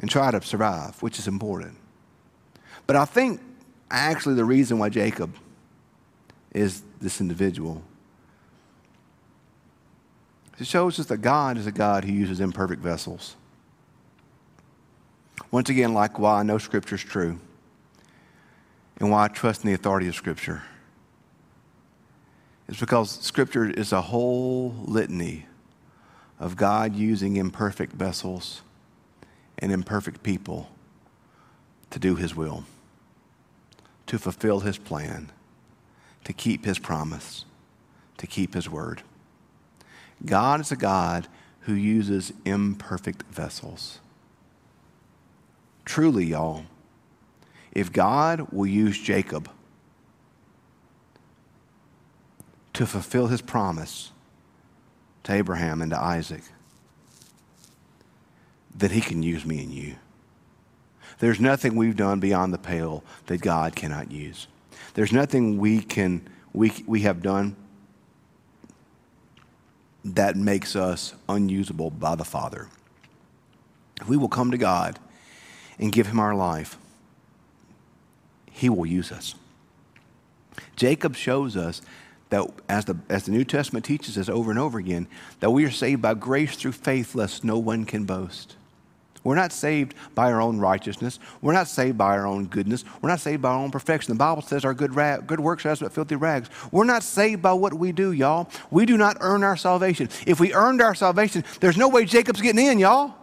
and 0.00 0.10
try 0.10 0.32
to 0.32 0.42
survive, 0.42 1.00
which 1.00 1.20
is 1.20 1.28
important. 1.28 1.76
But 2.88 2.96
I 2.96 3.04
think 3.04 3.40
actually 3.98 4.34
the 4.34 4.44
reason 4.44 4.78
why 4.78 4.88
Jacob 4.88 5.34
is 6.52 6.82
this 7.00 7.20
individual 7.20 7.82
it 10.58 10.66
shows 10.66 11.00
us 11.00 11.06
that 11.06 11.18
God 11.18 11.58
is 11.58 11.66
a 11.66 11.72
God 11.72 12.04
who 12.04 12.12
uses 12.12 12.38
imperfect 12.38 12.80
vessels. 12.80 13.34
Once 15.50 15.68
again, 15.70 15.92
like 15.92 16.20
why 16.20 16.38
I 16.38 16.42
know 16.44 16.58
Scripture 16.58 16.94
is 16.94 17.02
true 17.02 17.40
and 18.98 19.10
why 19.10 19.24
I 19.24 19.28
trust 19.28 19.64
in 19.64 19.68
the 19.68 19.74
authority 19.74 20.06
of 20.06 20.14
Scripture 20.14 20.62
is 22.68 22.78
because 22.78 23.10
Scripture 23.10 23.68
is 23.68 23.92
a 23.92 24.00
whole 24.00 24.74
litany 24.84 25.46
of 26.38 26.56
God 26.56 26.94
using 26.94 27.36
imperfect 27.36 27.92
vessels 27.92 28.62
and 29.58 29.72
imperfect 29.72 30.22
people 30.22 30.70
to 31.90 31.98
do 31.98 32.14
His 32.14 32.34
will, 32.34 32.64
to 34.06 34.18
fulfill 34.18 34.60
His 34.60 34.78
plan, 34.78 35.30
to 36.24 36.32
keep 36.32 36.64
His 36.64 36.78
promise, 36.78 37.44
to 38.18 38.26
keep 38.26 38.54
His 38.54 38.68
word. 38.68 39.02
God 40.24 40.60
is 40.60 40.70
a 40.70 40.76
God 40.76 41.28
who 41.60 41.74
uses 41.74 42.32
imperfect 42.44 43.22
vessels. 43.30 44.00
Truly, 45.84 46.26
y'all, 46.26 46.64
if 47.72 47.92
God 47.92 48.48
will 48.52 48.66
use 48.66 48.98
Jacob, 48.98 49.48
to 52.72 52.86
fulfill 52.86 53.26
his 53.26 53.42
promise 53.42 54.12
to 55.24 55.32
Abraham 55.32 55.82
and 55.82 55.90
to 55.90 55.98
Isaac 55.98 56.42
that 58.74 58.90
he 58.90 59.00
can 59.00 59.22
use 59.22 59.44
me 59.44 59.62
and 59.62 59.70
you. 59.70 59.96
There's 61.22 61.38
nothing 61.38 61.76
we've 61.76 61.94
done 61.94 62.18
beyond 62.18 62.52
the 62.52 62.58
pale 62.58 63.04
that 63.26 63.40
God 63.40 63.76
cannot 63.76 64.10
use. 64.10 64.48
There's 64.94 65.12
nothing 65.12 65.56
we 65.58 65.80
can 65.80 66.28
we, 66.52 66.72
we 66.84 67.02
have 67.02 67.22
done 67.22 67.54
that 70.04 70.34
makes 70.34 70.74
us 70.74 71.14
unusable 71.28 71.90
by 71.90 72.16
the 72.16 72.24
Father. 72.24 72.66
If 74.00 74.08
we 74.08 74.16
will 74.16 74.28
come 74.28 74.50
to 74.50 74.58
God 74.58 74.98
and 75.78 75.92
give 75.92 76.08
him 76.08 76.18
our 76.18 76.34
life, 76.34 76.76
he 78.50 78.68
will 78.68 78.84
use 78.84 79.12
us. 79.12 79.36
Jacob 80.74 81.14
shows 81.14 81.56
us 81.56 81.82
that 82.30 82.50
as 82.68 82.86
the, 82.86 82.96
as 83.08 83.26
the 83.26 83.30
New 83.30 83.44
Testament 83.44 83.84
teaches 83.84 84.18
us 84.18 84.28
over 84.28 84.50
and 84.50 84.58
over 84.58 84.76
again, 84.76 85.06
that 85.38 85.52
we 85.52 85.64
are 85.64 85.70
saved 85.70 86.02
by 86.02 86.14
grace 86.14 86.56
through 86.56 86.72
faith, 86.72 87.14
lest 87.14 87.44
no 87.44 87.60
one 87.60 87.84
can 87.84 88.06
boast. 88.06 88.56
We're 89.24 89.36
not 89.36 89.52
saved 89.52 89.94
by 90.14 90.32
our 90.32 90.40
own 90.40 90.58
righteousness. 90.58 91.20
We're 91.40 91.52
not 91.52 91.68
saved 91.68 91.96
by 91.96 92.16
our 92.16 92.26
own 92.26 92.46
goodness. 92.46 92.84
We're 93.00 93.08
not 93.08 93.20
saved 93.20 93.42
by 93.42 93.50
our 93.50 93.58
own 93.58 93.70
perfection. 93.70 94.12
The 94.12 94.18
Bible 94.18 94.42
says 94.42 94.64
our 94.64 94.74
good, 94.74 94.96
rag, 94.96 95.26
good 95.26 95.38
works 95.38 95.64
are 95.64 95.70
as 95.70 95.80
but 95.80 95.92
filthy 95.92 96.16
rags. 96.16 96.50
We're 96.72 96.84
not 96.84 97.02
saved 97.02 97.40
by 97.40 97.52
what 97.52 97.72
we 97.74 97.92
do, 97.92 98.12
y'all. 98.12 98.50
We 98.70 98.84
do 98.84 98.96
not 98.96 99.18
earn 99.20 99.44
our 99.44 99.56
salvation. 99.56 100.08
If 100.26 100.40
we 100.40 100.52
earned 100.54 100.82
our 100.82 100.94
salvation, 100.94 101.44
there's 101.60 101.76
no 101.76 101.88
way 101.88 102.04
Jacob's 102.04 102.40
getting 102.40 102.66
in, 102.66 102.78
y'all. 102.78 103.14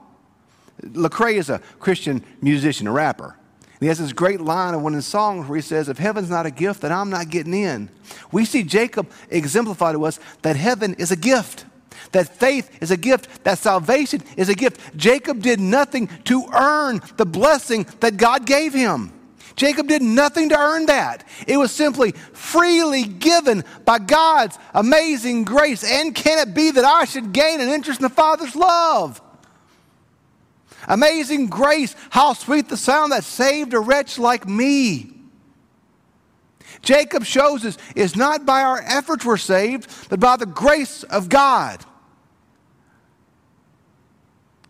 Lecrae 0.84 1.36
is 1.36 1.50
a 1.50 1.60
Christian 1.80 2.24
musician, 2.42 2.88
a 2.88 2.92
rapper. 2.92 3.36
he 3.82 3.88
has 3.88 4.00
this 4.00 4.14
great 4.14 4.40
line 4.40 4.74
of 4.74 4.82
one 4.82 4.94
of 4.94 4.98
his 4.98 5.06
songs 5.06 5.48
where 5.48 5.58
he 5.58 5.62
says, 5.62 5.90
If 5.90 5.98
heaven's 5.98 6.30
not 6.30 6.46
a 6.46 6.52
gift, 6.52 6.82
then 6.82 6.94
I'm 6.94 7.10
not 7.10 7.30
getting 7.30 7.54
in. 7.54 7.90
We 8.32 8.46
see 8.46 8.64
Jacob 8.64 9.12
exemplify 9.30 9.92
to 9.92 10.06
us 10.06 10.20
that 10.44 10.56
heaven 10.56 10.94
is 10.94 11.12
a 11.12 11.18
gift. 11.18 11.66
That 12.12 12.36
faith 12.36 12.82
is 12.82 12.92
a 12.92 12.98
gift, 12.98 13.44
that 13.44 13.60
salvation 13.60 14.24
is 14.38 14.50
a 14.50 14.56
gift. 14.56 14.96
Jacob 14.98 15.42
did 15.42 15.60
nothing 15.60 16.08
to 16.26 16.46
earn 16.54 17.02
the 17.18 17.26
blessing 17.26 17.86
that 18.00 18.18
God 18.18 18.46
gave 18.46 18.74
him. 18.74 19.14
Jacob 19.56 19.90
did 19.90 20.02
nothing 20.02 20.50
to 20.50 20.58
earn 20.58 20.86
that. 20.86 21.28
It 21.46 21.58
was 21.58 21.72
simply 21.72 22.14
freely 22.14 23.04
given 23.04 23.66
by 23.84 24.00
God's 24.00 24.58
amazing 24.74 25.44
grace. 25.44 25.84
And 25.84 26.16
can 26.16 26.40
it 26.40 26.54
be 26.54 26.72
that 26.72 26.86
I 26.86 27.04
should 27.04 27.34
gain 27.34 27.60
an 27.60 27.68
interest 27.68 28.00
in 28.00 28.04
the 28.04 28.10
Father's 28.10 28.56
love? 28.56 29.22
Amazing 30.88 31.48
grace, 31.48 31.94
how 32.10 32.34
sweet 32.34 32.70
the 32.70 32.78
sound 32.78 33.12
that 33.12 33.26
saved 33.26 33.74
a 33.74 33.80
wretch 33.80 34.18
like 34.18 34.48
me. 34.48 35.12
Jacob 36.82 37.26
shows 37.26 37.66
us 37.66 37.78
it's 37.96 38.16
not 38.16 38.46
by 38.46 38.64
our 38.64 38.82
efforts 38.82 39.26
we're 39.26 39.36
saved, 39.36 39.90
but 40.10 40.22
by 40.22 40.38
the 40.38 40.46
grace 40.46 41.04
of 41.04 41.28
God. 41.28 41.84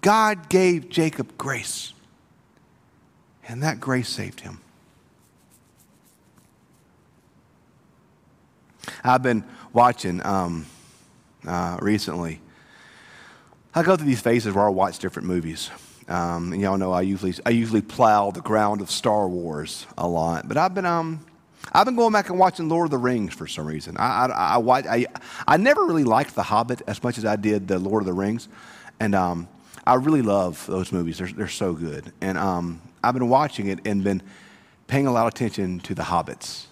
God 0.01 0.49
gave 0.49 0.89
Jacob 0.89 1.37
grace, 1.37 1.93
and 3.47 3.63
that 3.63 3.79
grace 3.79 4.07
saved 4.07 4.41
him. 4.41 4.61
I've 9.03 9.23
been 9.23 9.43
watching 9.73 10.25
um, 10.25 10.65
uh, 11.45 11.77
recently. 11.81 12.41
I 13.75 13.83
go 13.83 13.95
through 13.95 14.07
these 14.07 14.21
phases 14.21 14.55
where 14.55 14.65
I 14.65 14.69
watch 14.69 14.99
different 14.99 15.27
movies. 15.27 15.69
Um, 16.07 16.53
and 16.53 16.61
y'all 16.61 16.77
know 16.77 16.91
I 16.91 17.01
usually 17.01 17.35
I 17.45 17.51
usually 17.51 17.83
plow 17.83 18.31
the 18.31 18.41
ground 18.41 18.81
of 18.81 18.89
Star 18.89 19.27
Wars 19.27 19.85
a 19.95 20.07
lot, 20.07 20.47
but 20.47 20.57
I've 20.57 20.73
been 20.73 20.85
um 20.85 21.23
I've 21.71 21.85
been 21.85 21.95
going 21.95 22.13
back 22.13 22.29
and 22.31 22.39
watching 22.39 22.67
Lord 22.67 22.85
of 22.85 22.91
the 22.91 22.97
Rings 22.97 23.35
for 23.35 23.45
some 23.45 23.67
reason. 23.67 23.95
I 23.97 24.25
I, 24.25 24.57
I, 24.57 24.95
I, 24.95 25.05
I 25.47 25.57
never 25.57 25.85
really 25.85 26.03
liked 26.03 26.33
The 26.33 26.41
Hobbit 26.41 26.81
as 26.87 27.03
much 27.03 27.19
as 27.19 27.25
I 27.25 27.35
did 27.35 27.67
the 27.67 27.77
Lord 27.77 28.01
of 28.01 28.07
the 28.07 28.13
Rings, 28.13 28.47
and 28.99 29.13
um, 29.13 29.47
I 29.89 29.95
really 29.95 30.21
love 30.21 30.67
those 30.67 30.91
movies. 30.91 31.17
They're 31.17 31.27
they're 31.27 31.47
so 31.47 31.73
good, 31.73 32.13
and 32.21 32.37
um, 32.37 32.79
I've 33.03 33.15
been 33.15 33.27
watching 33.27 33.69
it 33.69 33.79
and 33.85 34.03
been 34.03 34.21
paying 34.85 35.07
a 35.07 35.11
lot 35.11 35.25
of 35.25 35.33
attention 35.33 35.79
to 35.79 35.95
the 35.95 36.03
hobbits. 36.03 36.67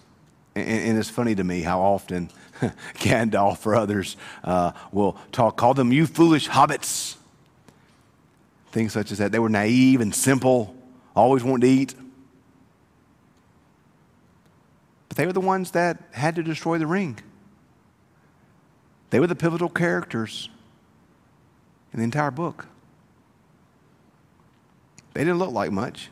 And, 0.54 0.68
and 0.68 0.98
it's 0.98 1.10
funny 1.10 1.34
to 1.34 1.42
me 1.42 1.62
how 1.62 1.80
often 1.80 2.30
Gandalf 2.94 3.66
or 3.66 3.74
others 3.74 4.16
uh, 4.44 4.70
will 4.92 5.18
talk, 5.32 5.56
call 5.56 5.74
them 5.74 5.92
you 5.92 6.06
foolish 6.06 6.48
hobbits. 6.48 7.16
Things 8.70 8.92
such 8.92 9.10
as 9.10 9.18
that. 9.18 9.32
They 9.32 9.40
were 9.40 9.48
naive 9.48 10.00
and 10.00 10.14
simple, 10.14 10.76
always 11.16 11.42
wanting 11.42 11.62
to 11.62 11.82
eat. 11.82 11.94
But 15.08 15.16
they 15.16 15.26
were 15.26 15.32
the 15.32 15.40
ones 15.40 15.72
that 15.72 16.04
had 16.12 16.36
to 16.36 16.44
destroy 16.44 16.78
the 16.78 16.86
ring. 16.86 17.18
They 19.10 19.18
were 19.18 19.26
the 19.26 19.34
pivotal 19.34 19.70
characters 19.70 20.50
in 21.92 21.98
the 21.98 22.04
entire 22.04 22.30
book. 22.30 22.68
They 25.18 25.24
didn't 25.24 25.40
look 25.40 25.50
like 25.50 25.72
much. 25.72 26.10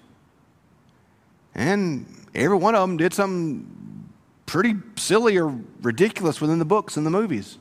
And 1.55 2.27
every 2.35 2.57
one 2.57 2.75
of 2.75 2.81
them 2.81 2.97
did 2.97 3.15
something 3.15 4.11
pretty 4.47 4.75
silly 4.97 5.39
or 5.39 5.61
ridiculous 5.81 6.41
within 6.41 6.59
the 6.59 6.65
books 6.65 6.97
and 6.97 7.07
the 7.07 7.11
movies. 7.11 7.57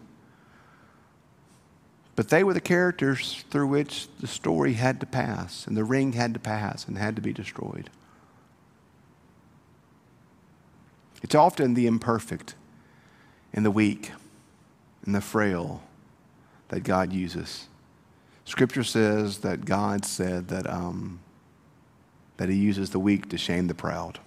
But 2.15 2.29
they 2.29 2.43
were 2.43 2.55
the 2.55 2.61
characters 2.61 3.45
through 3.51 3.67
which 3.67 4.07
the 4.21 4.25
story 4.25 4.73
had 4.73 4.99
to 5.01 5.05
pass, 5.05 5.67
and 5.67 5.77
the 5.77 5.83
ring 5.83 6.13
had 6.13 6.33
to 6.33 6.39
pass 6.39 6.87
and 6.87 6.97
had 6.97 7.15
to 7.15 7.21
be 7.21 7.31
destroyed. 7.31 7.91
It's 11.21 11.35
often 11.35 11.75
the 11.75 11.85
imperfect 11.85 12.55
and 13.53 13.63
the 13.63 13.69
weak 13.69 14.13
and 15.05 15.13
the 15.13 15.21
frail 15.21 15.83
that 16.69 16.79
God 16.79 17.13
uses. 17.13 17.67
Scripture 18.45 18.83
says 18.83 19.37
that 19.39 19.65
God 19.65 20.05
said 20.05 20.47
that, 20.47 20.67
um, 20.67 21.19
that 22.37 22.49
He 22.49 22.55
uses 22.55 22.89
the 22.89 22.99
weak 22.99 23.29
to 23.29 23.37
shame 23.37 23.67
the 23.67 23.75
proud. 23.75 24.19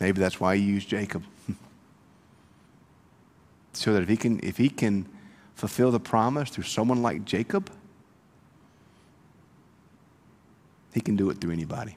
Maybe 0.00 0.20
that's 0.20 0.40
why 0.40 0.56
He 0.56 0.62
used 0.62 0.88
Jacob. 0.88 1.24
so 3.72 3.92
that 3.92 4.02
if 4.02 4.08
He 4.08 4.16
can, 4.16 4.40
if 4.42 4.56
he 4.56 4.68
can 4.68 5.06
fulfill 5.54 5.90
the 5.90 6.00
promise 6.00 6.50
through 6.50 6.64
someone 6.64 7.02
like 7.02 7.24
Jacob, 7.24 7.70
he 10.92 11.00
can 11.00 11.16
do 11.16 11.30
it 11.30 11.40
through 11.40 11.52
anybody. 11.52 11.96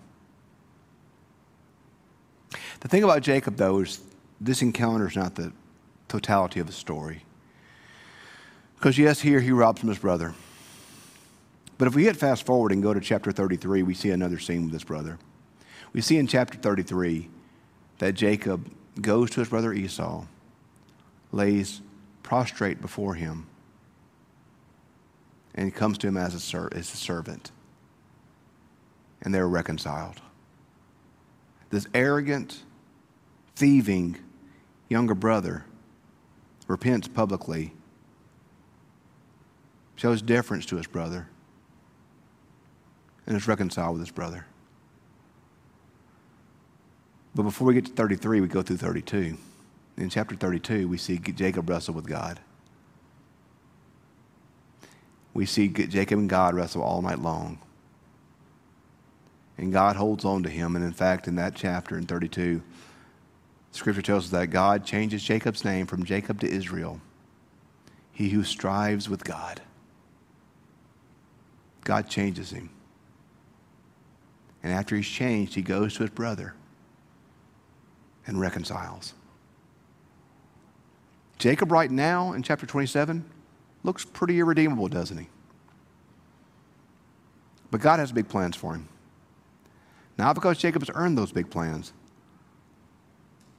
The 2.80 2.88
thing 2.88 3.04
about 3.04 3.22
Jacob, 3.22 3.58
though, 3.58 3.80
is 3.80 4.02
this 4.40 4.62
encounter 4.62 5.08
is 5.08 5.16
not 5.16 5.36
the 5.36 5.52
totality 6.08 6.60
of 6.60 6.68
the 6.68 6.74
story. 6.74 7.24
Because, 8.76 8.98
yes, 8.98 9.22
here 9.22 9.40
he 9.40 9.52
robs 9.52 9.80
from 9.80 9.90
his 9.90 9.98
brother. 9.98 10.34
But 11.78 11.88
if 11.88 11.96
we 11.96 12.06
hit 12.06 12.16
fast 12.16 12.46
forward 12.46 12.72
and 12.72 12.82
go 12.82 12.94
to 12.94 13.00
chapter 13.00 13.32
33, 13.32 13.84
we 13.84 13.94
see 13.94 14.12
another 14.12 14.40
scene 14.40 14.64
with 14.64 14.74
his 14.74 14.84
brother. 14.84 15.18
We 15.94 16.02
see 16.02 16.18
in 16.18 16.28
chapter 16.28 16.58
33 16.58 17.30
that 18.00 18.14
Jacob 18.14 18.72
goes 19.02 19.30
to 19.32 19.42
his 19.42 19.50
brother 19.50 19.74
Esau, 19.74 20.26
lays 21.32 21.82
prostrate 22.24 22.82
before 22.82 23.16
him 23.16 23.48
and 25.54 25.74
comes 25.74 25.98
to 26.00 26.08
him 26.08 26.18
as 26.18 26.34
a, 26.34 26.40
ser- 26.40 26.70
as 26.74 26.94
a 26.94 26.98
servant. 26.98 27.52
And 29.22 29.34
they're 29.34 29.48
reconciled. 29.48 30.22
This 31.70 31.88
arrogant, 31.94 32.64
thieving 33.56 34.18
younger 34.90 35.16
brother 35.16 35.66
repents 36.68 37.08
publicly, 37.08 37.74
shows 39.96 40.22
deference 40.22 40.66
to 40.68 40.76
his 40.76 40.88
brother, 40.88 41.28
and 43.28 43.36
is 43.36 43.48
reconciled 43.48 43.94
with 43.94 44.02
his 44.02 44.12
brother. 44.12 44.46
But 47.34 47.44
before 47.44 47.68
we 47.68 47.74
get 47.74 47.86
to 47.86 47.92
33, 47.92 48.42
we 48.42 48.48
go 48.48 48.62
through 48.62 48.78
32 48.78 49.38
in 49.98 50.10
chapter 50.10 50.36
32, 50.36 50.88
we 50.88 50.98
see 50.98 51.18
Jacob 51.18 51.70
wrestle 51.70 51.94
with 51.94 52.08
God. 52.08 52.40
We 55.34 55.46
see 55.46 55.68
Jacob 55.68 56.20
and 56.20 56.30
God 56.30 56.54
wrestle 56.54 56.82
all 56.82 57.02
night 57.02 57.20
long. 57.20 57.60
And 59.58 59.72
God 59.72 59.96
holds 59.96 60.26
on 60.26 60.44
to 60.44 60.50
him. 60.50 60.76
And 60.76 60.84
in 60.84 60.92
fact, 60.92 61.28
in 61.28 61.36
that 61.36 61.56
chapter 61.56 61.98
in 61.98 62.06
32, 62.06 62.62
Scripture 63.72 64.02
tells 64.02 64.26
us 64.26 64.32
that 64.32 64.48
God 64.48 64.86
changes 64.86 65.24
Jacob's 65.24 65.64
name 65.64 65.86
from 65.86 66.04
Jacob 66.04 66.42
to 66.42 66.48
Israel, 66.48 67.02
he 68.12 68.30
who 68.30 68.44
strives 68.44 69.10
with 69.10 69.24
God. 69.24 69.62
God 71.84 72.10
changes 72.10 72.52
him. 72.52 72.70
And 74.66 74.74
after 74.74 74.96
he's 74.96 75.08
changed, 75.08 75.54
he 75.54 75.62
goes 75.62 75.94
to 75.94 76.02
his 76.02 76.10
brother 76.10 76.56
and 78.26 78.40
reconciles. 78.40 79.14
Jacob, 81.38 81.72
right 81.72 81.92
now 81.92 82.34
in 82.34 82.42
chapter 82.42 82.66
27, 82.66 83.24
looks 83.84 84.04
pretty 84.04 84.40
irredeemable, 84.40 84.88
doesn't 84.88 85.20
he? 85.20 85.28
But 87.70 87.80
God 87.80 88.00
has 88.00 88.12
big 88.12 88.28
plans 88.28 88.56
for 88.56 88.74
him. 88.74 88.90
Not 90.18 90.34
because 90.34 90.58
Jacob 90.58 90.82
has 90.82 90.90
earned 90.96 91.16
those 91.16 91.32
big 91.32 91.52
plans, 91.52 91.94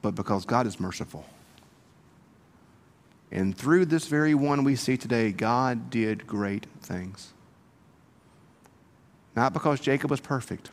but 0.01 0.13
because 0.13 0.43
God 0.43 0.67
is 0.67 0.77
merciful. 0.77 1.25
And 3.31 3.57
through 3.57 3.85
this 3.85 4.07
very 4.07 4.35
one 4.35 4.65
we 4.65 4.75
see 4.75 4.97
today, 4.97 5.31
God 5.31 5.89
did 5.89 6.27
great 6.27 6.67
things. 6.81 7.31
Not 9.37 9.53
because 9.53 9.79
Jacob 9.79 10.11
was 10.11 10.19
perfect, 10.19 10.71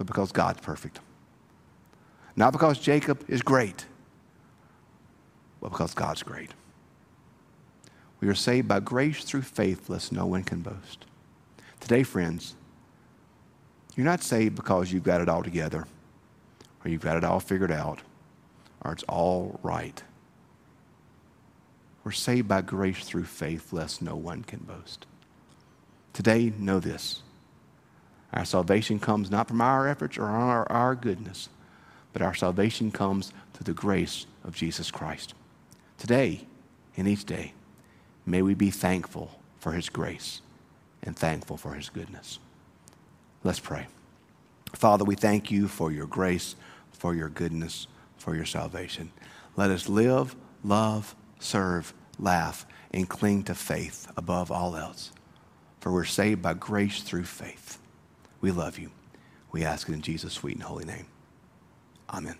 but 0.00 0.06
because 0.06 0.32
God's 0.32 0.62
perfect. 0.62 0.98
Not 2.34 2.54
because 2.54 2.78
Jacob 2.78 3.22
is 3.28 3.42
great, 3.42 3.84
but 5.60 5.72
because 5.72 5.92
God's 5.92 6.22
great. 6.22 6.52
We 8.18 8.28
are 8.28 8.34
saved 8.34 8.66
by 8.66 8.80
grace 8.80 9.24
through 9.24 9.42
faith, 9.42 9.90
lest 9.90 10.10
no 10.10 10.24
one 10.24 10.42
can 10.42 10.62
boast. 10.62 11.04
Today, 11.80 12.02
friends, 12.02 12.54
you're 13.94 14.06
not 14.06 14.22
saved 14.22 14.56
because 14.56 14.90
you've 14.90 15.04
got 15.04 15.20
it 15.20 15.28
all 15.28 15.42
together, 15.42 15.86
or 16.82 16.90
you've 16.90 17.02
got 17.02 17.18
it 17.18 17.24
all 17.24 17.38
figured 17.38 17.70
out, 17.70 18.00
or 18.82 18.92
it's 18.92 19.04
all 19.06 19.60
right. 19.62 20.02
We're 22.04 22.12
saved 22.12 22.48
by 22.48 22.62
grace 22.62 23.04
through 23.04 23.24
faith, 23.24 23.70
lest 23.70 24.00
no 24.00 24.16
one 24.16 24.44
can 24.44 24.60
boast. 24.60 25.04
Today, 26.14 26.54
know 26.58 26.80
this. 26.80 27.20
Our 28.32 28.44
salvation 28.44 29.00
comes 29.00 29.30
not 29.30 29.48
from 29.48 29.60
our 29.60 29.88
efforts 29.88 30.16
or 30.16 30.24
our, 30.26 30.70
our 30.70 30.94
goodness, 30.94 31.48
but 32.12 32.22
our 32.22 32.34
salvation 32.34 32.90
comes 32.90 33.32
through 33.54 33.64
the 33.64 33.80
grace 33.80 34.26
of 34.44 34.54
Jesus 34.54 34.90
Christ. 34.90 35.34
Today 35.98 36.46
and 36.96 37.08
each 37.08 37.24
day, 37.24 37.54
may 38.24 38.42
we 38.42 38.54
be 38.54 38.70
thankful 38.70 39.40
for 39.58 39.72
His 39.72 39.88
grace 39.88 40.40
and 41.02 41.16
thankful 41.16 41.56
for 41.56 41.74
His 41.74 41.88
goodness. 41.88 42.38
Let's 43.42 43.60
pray. 43.60 43.86
Father, 44.74 45.04
we 45.04 45.14
thank 45.14 45.50
you 45.50 45.66
for 45.66 45.90
your 45.90 46.06
grace, 46.06 46.54
for 46.92 47.14
your 47.14 47.28
goodness, 47.28 47.86
for 48.16 48.36
your 48.36 48.44
salvation. 48.44 49.10
Let 49.56 49.70
us 49.70 49.88
live, 49.88 50.36
love, 50.62 51.16
serve, 51.40 51.92
laugh, 52.18 52.66
and 52.92 53.08
cling 53.08 53.44
to 53.44 53.54
faith 53.54 54.06
above 54.16 54.50
all 54.50 54.76
else. 54.76 55.10
For 55.80 55.90
we're 55.90 56.04
saved 56.04 56.42
by 56.42 56.54
grace 56.54 57.02
through 57.02 57.24
faith. 57.24 57.79
We 58.40 58.50
love 58.50 58.78
you. 58.78 58.90
We 59.52 59.64
ask 59.64 59.88
it 59.88 59.92
in 59.92 60.02
Jesus' 60.02 60.32
sweet 60.32 60.54
and 60.56 60.64
holy 60.64 60.84
name. 60.84 61.06
Amen. 62.08 62.36